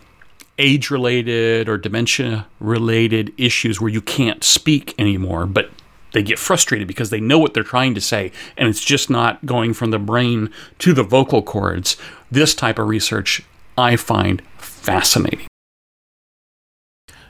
age 0.58 0.90
related 0.90 1.68
or 1.68 1.78
dementia 1.78 2.46
related 2.58 3.32
issues 3.38 3.80
where 3.80 3.90
you 3.90 4.02
can't 4.02 4.44
speak 4.44 4.94
anymore, 4.98 5.46
but 5.46 5.70
they 6.12 6.22
get 6.22 6.38
frustrated 6.38 6.88
because 6.88 7.10
they 7.10 7.20
know 7.20 7.38
what 7.38 7.54
they're 7.54 7.62
trying 7.62 7.94
to 7.94 8.00
say 8.00 8.32
and 8.56 8.68
it's 8.68 8.84
just 8.84 9.10
not 9.10 9.46
going 9.46 9.72
from 9.72 9.90
the 9.90 9.98
brain 9.98 10.50
to 10.78 10.92
the 10.92 11.04
vocal 11.04 11.42
cords. 11.42 11.96
This 12.30 12.54
type 12.54 12.78
of 12.78 12.88
research 12.88 13.42
I 13.78 13.96
find 13.96 14.42
fascinating. 14.58 15.49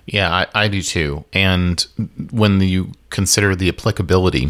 Yeah, 0.07 0.31
I, 0.33 0.47
I 0.55 0.69
do 0.69 0.83
too. 0.83 1.25
And 1.33 1.81
when 2.31 2.61
you 2.61 2.93
consider 3.11 3.55
the 3.55 3.69
applicability 3.69 4.49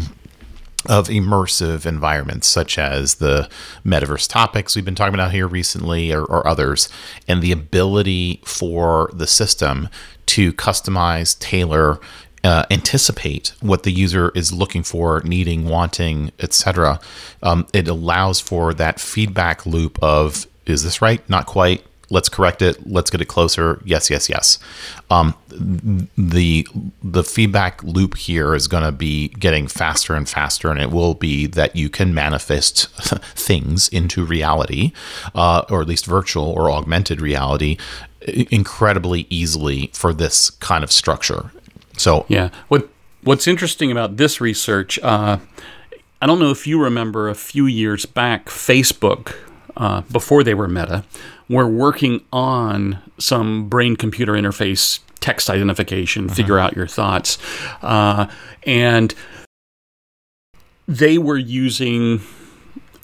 of 0.89 1.09
immersive 1.09 1.85
environments 1.85 2.47
such 2.47 2.77
as 2.77 3.15
the 3.15 3.47
metaverse 3.85 4.27
topics 4.27 4.75
we've 4.75 4.85
been 4.85 4.95
talking 4.95 5.13
about 5.13 5.31
here 5.31 5.47
recently 5.47 6.11
or, 6.11 6.23
or, 6.23 6.47
others, 6.47 6.89
and 7.27 7.41
the 7.41 7.51
ability 7.51 8.41
for 8.45 9.11
the 9.13 9.27
system 9.27 9.89
to 10.25 10.51
customize, 10.53 11.37
tailor, 11.37 11.99
uh, 12.43 12.65
anticipate 12.71 13.53
what 13.59 13.83
the 13.83 13.91
user 13.91 14.31
is 14.33 14.51
looking 14.51 14.81
for, 14.81 15.21
needing, 15.23 15.65
wanting, 15.67 16.31
etc. 16.39 16.99
Um, 17.43 17.67
it 17.73 17.87
allows 17.87 18.39
for 18.39 18.73
that 18.73 18.99
feedback 18.99 19.65
loop 19.65 20.01
of 20.01 20.47
is 20.65 20.83
this 20.83 21.01
right? 21.01 21.27
Not 21.29 21.45
quite 21.45 21.83
let's 22.11 22.29
correct 22.29 22.61
it 22.61 22.85
let's 22.87 23.09
get 23.09 23.21
it 23.21 23.25
closer 23.25 23.81
yes 23.85 24.09
yes 24.09 24.29
yes. 24.29 24.59
Um, 25.09 25.33
the 25.49 26.67
the 27.03 27.23
feedback 27.23 27.83
loop 27.83 28.17
here 28.17 28.53
is 28.53 28.67
going 28.67 28.83
to 28.83 28.91
be 28.91 29.29
getting 29.29 29.67
faster 29.67 30.13
and 30.13 30.27
faster 30.27 30.69
and 30.69 30.79
it 30.79 30.91
will 30.91 31.13
be 31.13 31.47
that 31.47 31.75
you 31.75 31.89
can 31.89 32.13
manifest 32.13 32.89
things 33.35 33.87
into 33.89 34.25
reality 34.25 34.91
uh, 35.35 35.63
or 35.69 35.81
at 35.81 35.87
least 35.87 36.05
virtual 36.05 36.45
or 36.45 36.69
augmented 36.69 37.21
reality 37.21 37.77
incredibly 38.51 39.25
easily 39.29 39.89
for 39.93 40.13
this 40.13 40.51
kind 40.51 40.83
of 40.83 40.91
structure. 40.91 41.51
So 41.97 42.25
yeah. 42.29 42.49
What 42.67 42.89
what's 43.23 43.47
interesting 43.47 43.91
about 43.91 44.17
this 44.17 44.41
research 44.41 44.99
uh, 44.99 45.37
i 46.21 46.25
don't 46.25 46.39
know 46.39 46.49
if 46.49 46.65
you 46.65 46.81
remember 46.81 47.29
a 47.29 47.35
few 47.35 47.65
years 47.65 48.05
back 48.05 48.47
facebook 48.47 49.35
uh, 49.77 50.01
before 50.11 50.43
they 50.43 50.53
were 50.53 50.67
Meta, 50.67 51.03
were 51.49 51.67
working 51.67 52.23
on 52.31 52.99
some 53.17 53.67
brain 53.69 53.95
computer 53.95 54.33
interface 54.33 54.99
text 55.19 55.49
identification, 55.49 56.25
uh-huh. 56.25 56.35
figure 56.35 56.59
out 56.59 56.75
your 56.75 56.87
thoughts. 56.87 57.37
Uh, 57.81 58.27
and 58.65 59.13
they 60.87 61.17
were 61.17 61.37
using 61.37 62.21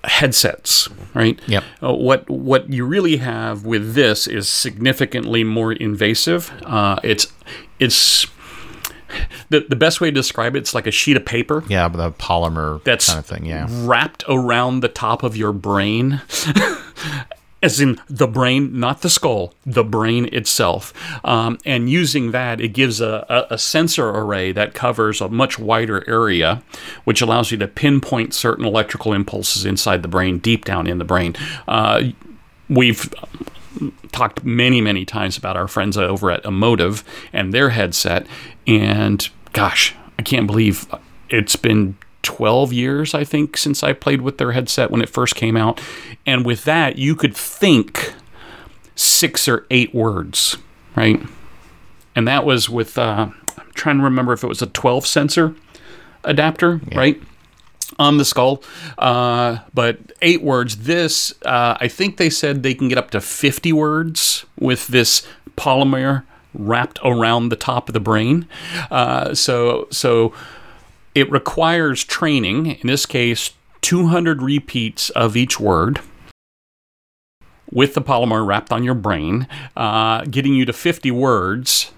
headsets, 0.04 0.90
right? 1.14 1.40
Yep. 1.48 1.64
Uh, 1.84 1.94
what 1.94 2.30
what 2.30 2.72
you 2.72 2.86
really 2.86 3.18
have 3.18 3.66
with 3.66 3.94
this 3.94 4.28
is 4.28 4.50
significantly 4.50 5.44
more 5.44 5.74
invasive. 5.74 6.52
Uh, 6.66 7.00
it's 7.04 7.32
it's 7.80 8.26
the, 9.50 9.66
the 9.68 9.76
best 9.76 10.02
way 10.02 10.10
to 10.10 10.16
describe 10.16 10.56
it, 10.56 10.60
it's 10.60 10.74
like 10.74 10.88
a 10.88 10.92
sheet 10.92 11.18
of 11.18 11.26
paper. 11.26 11.64
Yeah, 11.68 11.88
the 11.88 12.12
polymer 12.12 12.84
that's 12.84 13.08
kind 13.08 13.20
of 13.20 13.26
thing. 13.26 13.46
Yeah, 13.46 13.68
wrapped 13.70 14.24
around 14.28 14.82
the 14.82 14.90
top 14.90 15.24
of 15.24 15.36
your 15.36 15.54
brain. 15.54 16.22
as 17.64 17.80
in 17.80 18.00
the 18.08 18.28
brain, 18.28 18.80
not 18.80 19.02
the 19.02 19.10
skull, 19.10 19.54
the 19.66 19.84
brain 19.84 20.30
itself. 20.32 20.94
Um, 21.26 21.58
and 21.66 21.90
using 21.90 22.32
that, 22.32 22.62
it 22.62 22.70
gives 22.70 23.02
a, 23.02 23.26
a, 23.30 23.56
a, 23.56 23.58
sensor 23.58 24.10
array 24.10 24.52
that 24.52 24.76
covers 24.76 25.22
a 25.22 25.28
much 25.28 25.58
wider 25.58 26.08
area, 26.08 26.62
which 27.04 27.22
allows 27.22 27.52
you 27.52 27.58
to 27.58 27.68
pinpoint 27.68 28.34
certain 28.34 28.64
electrical 28.64 29.12
impulses 29.12 29.66
inside 29.66 30.04
the 30.04 30.08
brain, 30.08 30.38
deep 30.38 30.66
down 30.66 30.86
in 30.86 31.00
the 31.00 31.04
brain. 31.04 31.36
Uh, 31.68 32.04
we've 32.70 33.12
talked 34.12 34.44
many, 34.44 34.82
many 34.82 35.06
times 35.06 35.38
about 35.38 35.58
our 35.58 35.68
friends 35.68 35.98
over 35.98 36.32
at 36.32 36.44
Emotiv 36.44 37.04
and 37.34 37.54
their 37.54 37.70
headset. 37.70 38.28
And 38.66 39.28
gosh, 39.54 39.96
I 40.20 40.22
can't 40.22 40.48
believe 40.48 40.88
it's 41.30 41.56
been 41.56 41.98
12 42.24 42.74
years, 42.74 43.14
I 43.14 43.24
think, 43.24 43.58
since 43.58 43.84
I 43.84 43.94
played 43.94 44.22
with 44.22 44.38
their 44.38 44.52
headset 44.52 44.92
when 44.92 45.02
it 45.02 45.10
first 45.10 45.36
came 45.36 45.56
out. 45.56 45.82
And 46.26 46.46
with 46.46 46.64
that, 46.66 46.98
you 46.98 47.16
could 47.16 47.36
think 47.36 48.14
six 48.96 49.48
or 49.48 49.66
eight 49.70 49.94
words, 49.94 50.58
right? 50.96 51.22
And 52.16 52.28
that 52.28 52.46
was 52.46 52.70
with, 52.70 52.98
uh, 52.98 53.30
I'm 53.58 53.72
trying 53.76 53.98
to 54.00 54.04
remember 54.04 54.34
if 54.34 54.44
it 54.44 54.48
was 54.48 54.62
a 54.62 54.68
12 54.68 55.06
sensor 55.06 55.56
adapter, 56.24 56.82
yeah. 56.92 56.98
right? 56.98 57.22
on 58.00 58.18
the 58.18 58.26
skull. 58.26 58.64
Uh, 58.98 59.60
but 59.74 60.07
eight 60.22 60.42
words. 60.42 60.78
This, 60.78 61.34
uh, 61.44 61.78
I 61.80 61.88
think 61.88 62.18
they 62.18 62.30
said 62.30 62.64
they 62.64 62.74
can 62.74 62.90
get 62.90 62.98
up 62.98 63.12
to 63.12 63.22
50 63.22 63.74
words 63.74 64.46
with 64.60 64.88
this 64.88 65.26
polymer 65.56 66.24
wrapped 66.54 67.00
around 67.04 67.50
the 67.50 67.56
top 67.56 67.90
of 67.90 67.94
the 67.94 68.00
brain. 68.00 68.48
Uh, 68.90 69.34
so, 69.34 69.88
so 69.92 70.34
it 71.14 71.30
requires 71.32 72.04
training. 72.04 72.68
In 72.68 72.88
this 72.88 73.06
case, 73.06 73.52
200 73.82 74.42
repeats 74.42 75.10
of 75.12 75.38
each 75.38 75.60
word 75.60 76.02
with 77.72 77.94
the 77.94 78.02
polymer 78.02 78.46
wrapped 78.46 78.72
on 78.72 78.84
your 78.84 78.96
brain, 78.96 79.48
uh, 79.76 80.24
getting 80.26 80.54
you 80.54 80.66
to 80.66 80.74
50 80.74 81.12
words. 81.12 81.92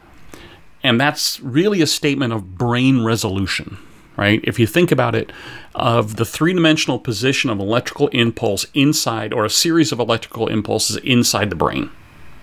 And 0.84 1.00
that's 1.00 1.40
really 1.42 1.82
a 1.82 1.88
statement 1.88 2.34
of 2.34 2.58
brain 2.58 3.04
resolution 3.04 3.78
right? 4.20 4.42
If 4.44 4.60
you 4.60 4.68
think 4.68 4.92
about 4.92 5.16
it, 5.16 5.32
of 5.74 6.18
the 6.18 6.26
three 6.26 6.52
dimensional 6.52 7.00
position 7.00 7.50
of 7.50 7.58
electrical 7.60 8.10
impulse 8.10 8.66
inside, 8.74 9.32
or 9.32 9.46
a 9.46 9.50
series 9.50 9.94
of 9.94 10.00
electrical 10.00 10.48
impulses 10.48 10.98
inside 10.98 11.50
the 11.50 11.56
brain, 11.56 11.90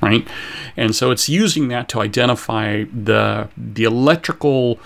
right? 0.00 0.26
And 0.74 0.96
so 0.96 1.10
it's 1.10 1.28
using 1.28 1.68
that 1.68 1.90
to 1.90 2.00
identify 2.00 2.84
the, 2.84 3.50
the 3.58 3.84
electrical 3.84 4.80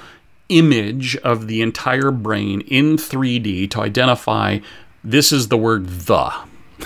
image 0.48 1.16
of 1.18 1.46
the 1.46 1.62
entire 1.62 2.10
brain 2.10 2.62
in 2.62 2.96
3D 2.96 3.70
to 3.70 3.80
identify 3.80 4.58
this 5.04 5.30
is 5.30 5.46
the 5.46 5.56
word 5.56 5.86
the, 5.86 6.34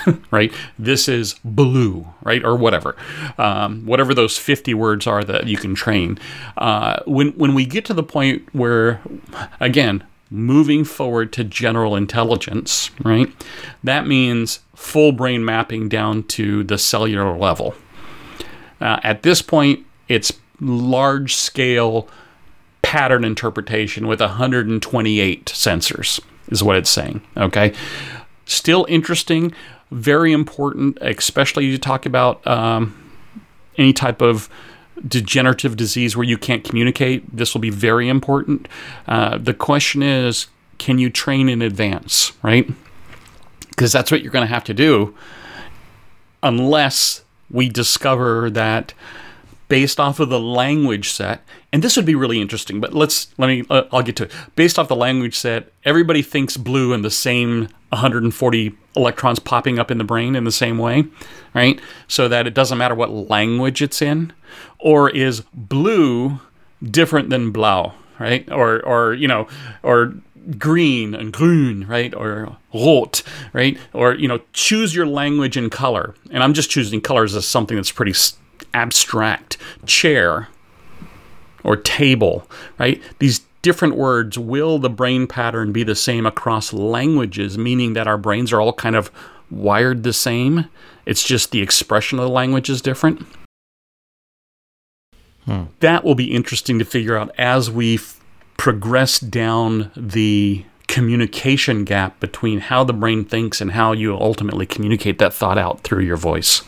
right? 0.31 0.53
This 0.77 1.07
is 1.07 1.35
blue, 1.43 2.07
right? 2.23 2.43
Or 2.43 2.55
whatever. 2.55 2.95
Um, 3.37 3.85
whatever 3.85 4.13
those 4.13 4.37
50 4.37 4.73
words 4.73 5.07
are 5.07 5.23
that 5.23 5.47
you 5.47 5.57
can 5.57 5.75
train. 5.75 6.19
Uh, 6.57 7.01
when, 7.05 7.29
when 7.31 7.53
we 7.53 7.65
get 7.65 7.85
to 7.85 7.93
the 7.93 8.03
point 8.03 8.53
where, 8.53 9.01
again, 9.59 10.03
moving 10.29 10.83
forward 10.83 11.31
to 11.33 11.43
general 11.43 11.95
intelligence, 11.95 12.89
right? 13.03 13.31
That 13.83 14.07
means 14.07 14.59
full 14.75 15.11
brain 15.11 15.45
mapping 15.45 15.87
down 15.89 16.23
to 16.23 16.63
the 16.63 16.77
cellular 16.77 17.37
level. 17.37 17.75
Uh, 18.81 18.99
at 19.03 19.23
this 19.23 19.41
point, 19.41 19.85
it's 20.07 20.33
large 20.59 21.35
scale 21.35 22.07
pattern 22.81 23.23
interpretation 23.23 24.07
with 24.07 24.19
128 24.19 25.45
sensors, 25.45 26.19
is 26.49 26.63
what 26.63 26.75
it's 26.75 26.89
saying. 26.89 27.21
Okay. 27.35 27.73
Still 28.45 28.85
interesting, 28.87 29.53
very 29.91 30.31
important, 30.31 30.97
especially 31.01 31.65
you 31.65 31.77
talk 31.77 32.05
about 32.05 32.45
um, 32.47 33.13
any 33.77 33.93
type 33.93 34.21
of 34.21 34.49
degenerative 35.07 35.75
disease 35.75 36.15
where 36.15 36.25
you 36.25 36.37
can't 36.37 36.63
communicate. 36.63 37.35
This 37.35 37.53
will 37.53 37.61
be 37.61 37.69
very 37.69 38.09
important. 38.09 38.67
Uh, 39.07 39.37
the 39.37 39.53
question 39.53 40.01
is 40.01 40.47
can 40.77 40.99
you 40.99 41.09
train 41.09 41.47
in 41.47 41.61
advance, 41.61 42.33
right? 42.43 42.69
Because 43.69 43.91
that's 43.91 44.11
what 44.11 44.21
you're 44.21 44.31
going 44.31 44.47
to 44.47 44.53
have 44.53 44.63
to 44.65 44.73
do 44.73 45.15
unless 46.43 47.23
we 47.49 47.69
discover 47.69 48.49
that 48.49 48.93
based 49.67 49.99
off 49.99 50.19
of 50.19 50.29
the 50.29 50.39
language 50.39 51.09
set 51.09 51.41
and 51.71 51.83
this 51.83 51.95
would 51.95 52.05
be 52.05 52.15
really 52.15 52.39
interesting 52.39 52.79
but 52.79 52.93
let's 52.93 53.27
let 53.37 53.47
me 53.47 53.63
uh, 53.69 53.83
i'll 53.91 54.01
get 54.01 54.15
to 54.15 54.23
it 54.23 54.31
based 54.55 54.77
off 54.77 54.87
the 54.87 54.95
language 54.95 55.35
set 55.35 55.71
everybody 55.83 56.21
thinks 56.21 56.57
blue 56.57 56.93
and 56.93 57.03
the 57.03 57.11
same 57.11 57.67
140 57.89 58.77
electrons 58.95 59.39
popping 59.39 59.79
up 59.79 59.91
in 59.91 59.97
the 59.97 60.03
brain 60.03 60.35
in 60.35 60.43
the 60.43 60.51
same 60.51 60.77
way 60.77 61.03
right 61.53 61.79
so 62.07 62.27
that 62.27 62.47
it 62.47 62.53
doesn't 62.53 62.77
matter 62.77 62.95
what 62.95 63.11
language 63.11 63.81
it's 63.81 64.01
in 64.01 64.33
or 64.79 65.09
is 65.09 65.41
blue 65.53 66.39
different 66.83 67.29
than 67.29 67.51
blau 67.51 67.93
right? 68.19 68.49
Or 68.51 68.85
or 68.85 69.13
you 69.13 69.27
know, 69.27 69.47
or 69.83 70.13
green 70.57 71.15
and 71.15 71.33
grün, 71.33 71.87
right? 71.87 72.13
Or 72.13 72.57
rot, 72.73 73.23
right? 73.53 73.77
Or 73.93 74.13
you 74.13 74.27
know, 74.27 74.41
choose 74.53 74.95
your 74.95 75.05
language 75.05 75.57
and 75.57 75.71
color. 75.71 76.15
And 76.31 76.43
I'm 76.43 76.53
just 76.53 76.69
choosing 76.69 77.01
colors 77.01 77.35
as 77.35 77.47
something 77.47 77.75
that's 77.75 77.91
pretty 77.91 78.13
abstract. 78.75 79.57
Chair 79.85 80.49
or 81.63 81.75
table, 81.75 82.47
right? 82.77 83.01
These 83.17 83.41
different 83.63 83.95
words 83.95 84.37
will 84.37 84.77
the 84.77 84.89
brain 84.91 85.25
pattern 85.25 85.71
be 85.71 85.83
the 85.83 85.95
same 85.95 86.27
across 86.27 86.71
languages, 86.71 87.57
meaning 87.57 87.93
that 87.93 88.07
our 88.07 88.19
brains 88.19 88.53
are 88.53 88.61
all 88.61 88.73
kind 88.73 88.95
of 88.95 89.09
wired 89.49 90.03
the 90.03 90.13
same. 90.13 90.65
It's 91.07 91.23
just 91.23 91.49
the 91.49 91.61
expression 91.61 92.19
of 92.19 92.25
the 92.25 92.31
language 92.31 92.69
is 92.69 92.81
different. 92.81 93.25
Hmm. 95.45 95.63
That 95.79 96.03
will 96.03 96.15
be 96.15 96.31
interesting 96.31 96.77
to 96.79 96.85
figure 96.85 97.17
out 97.17 97.33
as 97.37 97.71
we 97.71 97.95
f- 97.95 98.19
progress 98.57 99.19
down 99.19 99.91
the 99.95 100.65
communication 100.87 101.83
gap 101.83 102.19
between 102.19 102.59
how 102.59 102.83
the 102.83 102.93
brain 102.93 103.25
thinks 103.25 103.61
and 103.61 103.71
how 103.71 103.91
you 103.91 104.15
ultimately 104.15 104.65
communicate 104.65 105.17
that 105.19 105.33
thought 105.33 105.57
out 105.57 105.81
through 105.81 106.03
your 106.03 106.17
voice. 106.17 106.61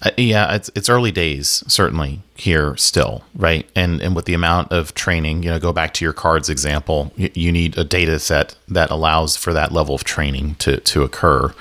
Uh, 0.00 0.10
yeah, 0.16 0.54
it's 0.54 0.70
it's 0.76 0.88
early 0.88 1.10
days 1.10 1.64
certainly 1.66 2.20
here 2.36 2.76
still, 2.76 3.24
right? 3.34 3.68
And 3.74 4.00
and 4.00 4.14
with 4.14 4.26
the 4.26 4.34
amount 4.34 4.70
of 4.70 4.94
training, 4.94 5.42
you 5.42 5.50
know, 5.50 5.58
go 5.58 5.72
back 5.72 5.92
to 5.94 6.04
your 6.04 6.12
cards 6.12 6.48
example, 6.48 7.12
you, 7.16 7.30
you 7.34 7.52
need 7.52 7.76
a 7.76 7.84
data 7.84 8.18
set 8.20 8.54
that 8.68 8.90
allows 8.90 9.36
for 9.36 9.52
that 9.52 9.72
level 9.72 9.94
of 9.94 10.04
training 10.04 10.54
to 10.60 10.78
to 10.78 11.02
occur. 11.02 11.52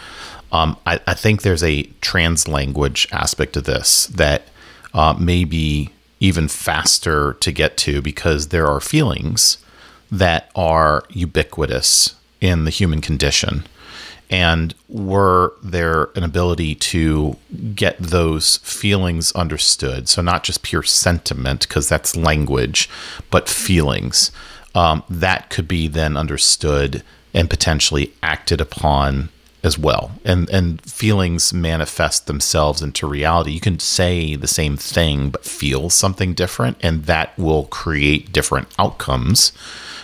Um, 0.51 0.77
I, 0.86 1.00
I 1.08 1.13
think 1.13 1.41
there's 1.41 1.63
a 1.63 1.84
trans 2.00 2.48
language 2.48 3.08
aspect 3.12 3.53
to 3.53 3.62
this 3.62 4.06
that 4.08 4.44
uh, 4.94 5.15
may 5.20 5.44
be 5.44 5.89
even 6.20 6.48
faster 6.48 7.34
to 7.34 7.51
get 7.51 7.75
to 7.77 8.01
because 8.01 8.48
there 8.48 8.67
are 8.67 8.79
feelings 8.79 9.58
that 10.12 10.50
are 10.56 11.03
ubiquitous 11.10 12.15
in 12.39 12.63
the 12.65 12.72
human 12.72 13.01
condition 13.01 13.65
and 14.30 14.74
were 14.90 15.54
there 15.64 16.10
an 16.16 16.24
ability 16.24 16.76
to 16.76 17.38
get 17.74 17.98
those 17.98 18.58
feelings 18.58 19.32
understood? 19.34 20.10
So 20.10 20.22
not 20.22 20.44
just 20.44 20.64
pure 20.64 20.84
sentiment 20.84 21.68
because 21.68 21.88
that's 21.88 22.16
language 22.16 22.90
but 23.32 23.48
feelings. 23.48 24.32
Um, 24.76 25.04
that 25.10 25.50
could 25.50 25.68
be 25.68 25.88
then 25.88 26.18
understood 26.18 27.04
and 27.34 27.50
potentially 27.50 28.14
acted 28.22 28.60
upon 28.62 29.30
as 29.64 29.78
well. 29.78 30.12
And 30.24 30.50
and 30.50 30.82
feelings 30.82 31.54
manifest 31.54 32.28
themselves 32.28 32.82
into 32.82 33.08
reality. 33.08 33.52
You 33.52 33.60
can 33.60 33.80
say 33.80 34.36
the 34.36 34.48
same 34.48 34.78
thing 34.78 35.30
but 35.30 35.46
feel 35.46 35.90
something 35.90 36.34
different 36.34 36.78
and 36.82 37.06
that 37.06 37.38
will 37.38 37.66
create 37.66 38.32
different 38.32 38.68
outcomes 38.78 39.52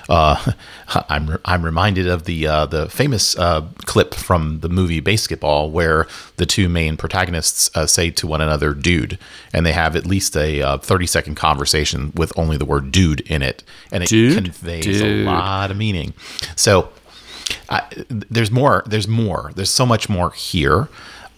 uh, 0.10 0.52
I'm 1.10 1.38
I'm 1.46 1.64
reminded 1.64 2.08
of 2.08 2.26
the 2.26 2.48
uh, 2.48 2.66
the 2.66 2.90
famous 2.90 3.38
uh, 3.38 3.68
clip 3.86 4.14
from 4.14 4.60
the 4.60 4.70
movie 4.70 5.02
BASEketball 5.02 5.72
where 5.72 6.08
the 6.38 6.46
two 6.46 6.70
main 6.70 6.98
protagonists 6.98 7.70
uh, 7.76 7.86
say 7.86 8.10
to 8.12 8.28
one 8.28 8.42
another 8.42 8.74
"dude," 8.74 9.18
and 9.54 9.66
they 9.66 9.74
have 9.74 9.96
at 9.96 10.06
least 10.06 10.36
a 10.36 10.62
uh, 10.62 10.78
30 10.78 11.08
second 11.08 11.36
conversation 11.36 12.12
with 12.16 12.38
only 12.38 12.58
the 12.58 12.66
word 12.66 12.92
"dude" 12.92 13.22
in 13.22 13.42
it, 13.42 13.64
and 13.92 14.04
it 14.04 14.10
Dude? 14.10 14.36
conveys 14.44 14.86
Dude. 14.86 15.28
a 15.28 15.30
lot 15.32 15.72
of 15.72 15.78
meaning. 15.78 16.14
So 16.56 16.90
I, 17.70 17.84
there's 18.10 18.52
more. 18.52 18.84
There's 18.86 19.08
more. 19.08 19.52
There's 19.56 19.70
so 19.70 19.86
much 19.86 20.10
more 20.10 20.32
here. 20.32 20.90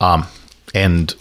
Um, 0.01 0.27
and 0.73 1.15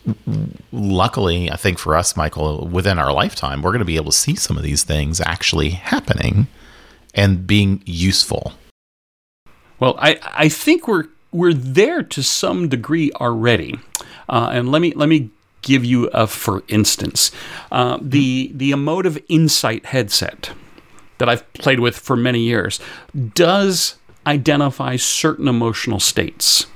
luckily, 0.73 1.49
I 1.51 1.57
think 1.57 1.79
for 1.79 1.97
us, 1.97 2.17
Michael, 2.17 2.67
within 2.67 2.99
our 2.99 3.13
lifetime, 3.13 3.63
we're 3.63 3.71
going 3.71 3.79
to 3.79 3.85
be 3.85 3.97
able 3.97 4.11
to 4.11 4.17
see 4.17 4.35
some 4.35 4.57
of 4.57 4.65
these 4.65 4.83
things 4.83 5.21
actually 5.21 5.71
happening 5.71 6.49
and 7.15 7.47
being 7.47 7.83
useful. 7.87 8.53
Well, 9.81 9.97
I, 9.99 10.19
I 10.23 10.49
think 10.49 10.89
we're 10.89 11.07
we're 11.33 11.55
there 11.55 12.03
to 12.03 12.23
some 12.23 12.69
degree 12.69 13.11
already, 13.13 13.79
uh, 14.29 14.51
and 14.53 14.71
let 14.71 14.81
me 14.81 14.93
let 14.95 15.09
me 15.09 15.31
give 15.63 15.85
you 15.85 16.07
a 16.09 16.27
for 16.27 16.63
instance, 16.69 17.33
uh, 17.73 17.99
the 18.01 18.51
the 18.55 18.71
Emotiv 18.71 19.23
Insight 19.29 19.87
headset 19.87 20.53
that 21.19 21.29
I've 21.29 21.51
played 21.55 21.81
with 21.81 21.99
for 21.99 22.17
many 22.17 22.41
years 22.41 22.81
does 23.35 23.97
identify 24.27 24.97
certain 24.97 25.49
emotional 25.49 26.01
states, 26.01 26.67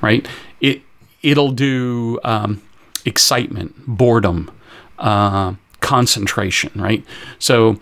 right? 0.00 0.26
It 0.60 0.82
it'll 1.22 1.52
do 1.52 2.18
um, 2.24 2.62
excitement, 3.04 3.74
boredom, 3.86 4.50
uh, 4.98 5.54
concentration, 5.80 6.72
right? 6.74 7.04
So 7.38 7.78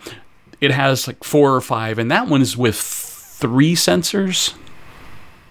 it 0.61 0.71
has 0.71 1.07
like 1.07 1.23
four 1.23 1.55
or 1.55 1.61
five, 1.61 1.97
and 1.97 2.11
that 2.11 2.27
one 2.27 2.41
is 2.41 2.57
with 2.57 2.75
three 2.75 3.75
sensors, 3.75 4.53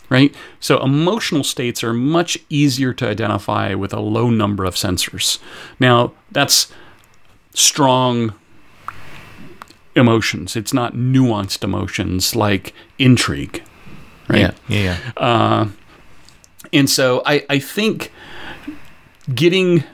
right? 0.08 0.34
So 0.60 0.82
emotional 0.82 1.44
states 1.44 1.82
are 1.82 1.94
much 1.94 2.38
easier 2.50 2.92
to 2.94 3.08
identify 3.08 3.74
with 3.74 3.92
a 3.92 4.00
low 4.00 4.30
number 4.30 4.64
of 4.64 4.74
sensors. 4.74 5.38
Now, 5.80 6.12
that's 6.30 6.70
strong 7.54 8.34
emotions, 9.96 10.54
it's 10.54 10.72
not 10.72 10.94
nuanced 10.94 11.64
emotions 11.64 12.36
like 12.36 12.72
intrigue, 12.98 13.64
right? 14.28 14.54
Yeah. 14.68 14.96
Yeah. 15.06 15.12
Uh, 15.16 15.68
and 16.72 16.88
so 16.88 17.22
I, 17.24 17.44
I 17.48 17.58
think 17.58 18.12
getting 19.34 19.84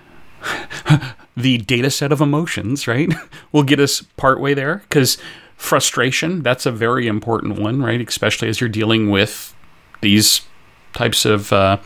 the 1.36 1.58
data 1.58 1.90
set 1.90 2.12
of 2.12 2.20
emotions, 2.20 2.86
right, 2.86 3.12
will 3.52 3.62
get 3.62 3.80
us 3.80 4.02
partway 4.16 4.54
there 4.54 4.76
because 4.88 5.18
frustration, 5.56 6.42
that's 6.42 6.66
a 6.66 6.72
very 6.72 7.06
important 7.06 7.58
one, 7.58 7.82
right? 7.82 8.06
Especially 8.06 8.48
as 8.48 8.60
you're 8.60 8.68
dealing 8.68 9.10
with 9.10 9.54
these 10.00 10.42
types 10.92 11.24
of, 11.24 11.52
uh, 11.52 11.78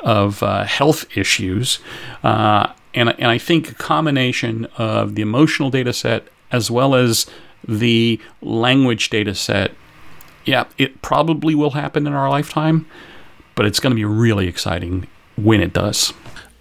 of 0.00 0.42
uh, 0.42 0.64
health 0.64 1.04
issues. 1.16 1.78
Uh, 2.22 2.72
and, 2.94 3.10
and 3.10 3.26
I 3.26 3.38
think 3.38 3.70
a 3.70 3.74
combination 3.74 4.66
of 4.76 5.14
the 5.14 5.22
emotional 5.22 5.70
data 5.70 5.92
set 5.92 6.26
as 6.50 6.70
well 6.70 6.94
as 6.94 7.26
the 7.66 8.18
language 8.42 9.10
data 9.10 9.34
set, 9.34 9.72
yeah, 10.44 10.64
it 10.78 11.00
probably 11.02 11.54
will 11.54 11.72
happen 11.72 12.06
in 12.06 12.12
our 12.12 12.28
lifetime 12.28 12.86
but 13.60 13.66
it's 13.66 13.78
going 13.78 13.90
to 13.90 13.94
be 13.94 14.06
really 14.06 14.48
exciting 14.48 15.06
when 15.36 15.60
it 15.60 15.74
does. 15.74 16.14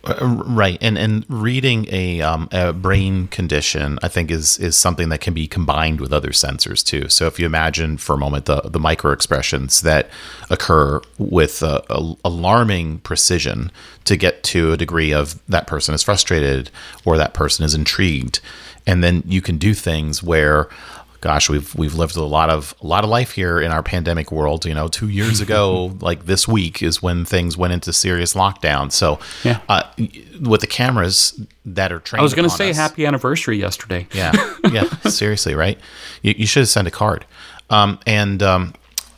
Uh, 0.04 0.44
Right, 0.48 0.78
and 0.82 0.98
and 0.98 1.26
reading 1.28 1.86
a, 1.92 2.22
um, 2.22 2.48
a 2.52 2.72
brain 2.74 3.28
condition, 3.28 4.00
I 4.02 4.08
think 4.08 4.32
is 4.32 4.58
is 4.58 4.78
something 4.78 5.10
that 5.10 5.20
can 5.20 5.34
be 5.34 5.48
combined 5.48 6.00
with 6.00 6.14
other 6.14 6.30
sensors 6.30 6.84
too. 6.86 7.10
So 7.10 7.28
if 7.28 7.40
you 7.40 7.46
imagine 7.46 7.98
for 7.98 8.14
a 8.14 8.18
moment 8.18 8.46
the 8.46 8.62
the 8.62 8.80
micro 8.80 9.12
expressions 9.12 9.82
that 9.82 10.10
occur 10.50 11.02
with 11.18 11.62
uh, 11.64 11.82
a, 11.90 12.14
alarming 12.24 13.00
precision 13.00 13.72
to 14.06 14.16
get 14.16 14.44
to 14.44 14.72
a 14.72 14.78
degree 14.78 15.12
of 15.14 15.40
that 15.50 15.68
person 15.68 15.94
is 15.94 16.04
frustrated 16.04 16.72
or 17.04 17.18
that 17.18 17.34
person 17.34 17.66
is 17.66 17.76
intrigued, 17.76 18.40
and 18.88 19.04
then 19.04 19.24
you 19.26 19.42
can 19.42 19.58
do 19.58 19.74
things 19.74 20.24
where 20.24 20.70
gosh, 21.22 21.50
we've 21.50 21.74
we've 21.76 21.96
lived 21.96 22.16
a 22.16 22.24
lot 22.24 22.50
of 22.50 22.74
a 22.82 22.88
lot 22.88 23.04
of 23.04 23.10
life 23.10 23.32
here 23.32 23.60
in 23.60 23.72
our 23.72 23.84
pandemic 23.84 24.32
world. 24.32 24.66
You 24.66 24.74
know, 24.74 24.88
two 24.88 25.10
years 25.10 25.42
ago, 25.46 25.96
like 26.02 26.26
this 26.26 26.48
week, 26.48 26.82
is 26.82 27.02
when 27.02 27.26
things 27.26 27.58
went 27.58 27.74
into 27.74 27.92
serious 27.94 28.34
lockdown. 28.34 28.92
So, 28.92 29.20
Yeah. 29.44 29.60
uh, 29.70 29.84
with 30.42 30.62
the 30.62 30.68
cameras 30.68 31.40
that 31.66 31.92
are 31.92 32.00
trained, 32.00 32.22
I 32.22 32.24
was 32.24 32.34
going 32.34 32.48
to 32.50 32.56
say 32.56 32.70
us- 32.72 32.78
happy 32.78 33.06
anniversary 33.06 33.58
yesterday. 33.58 34.08
yeah, 34.14 34.32
yeah, 34.72 34.84
seriously, 35.10 35.56
right? 35.56 35.78
You, 36.22 36.36
you 36.38 36.46
should 36.46 36.62
have 36.62 36.70
sent 36.70 36.88
a 36.88 36.92
card. 36.92 37.26
Um, 37.70 38.00
and 38.08 38.42
um, 38.42 38.74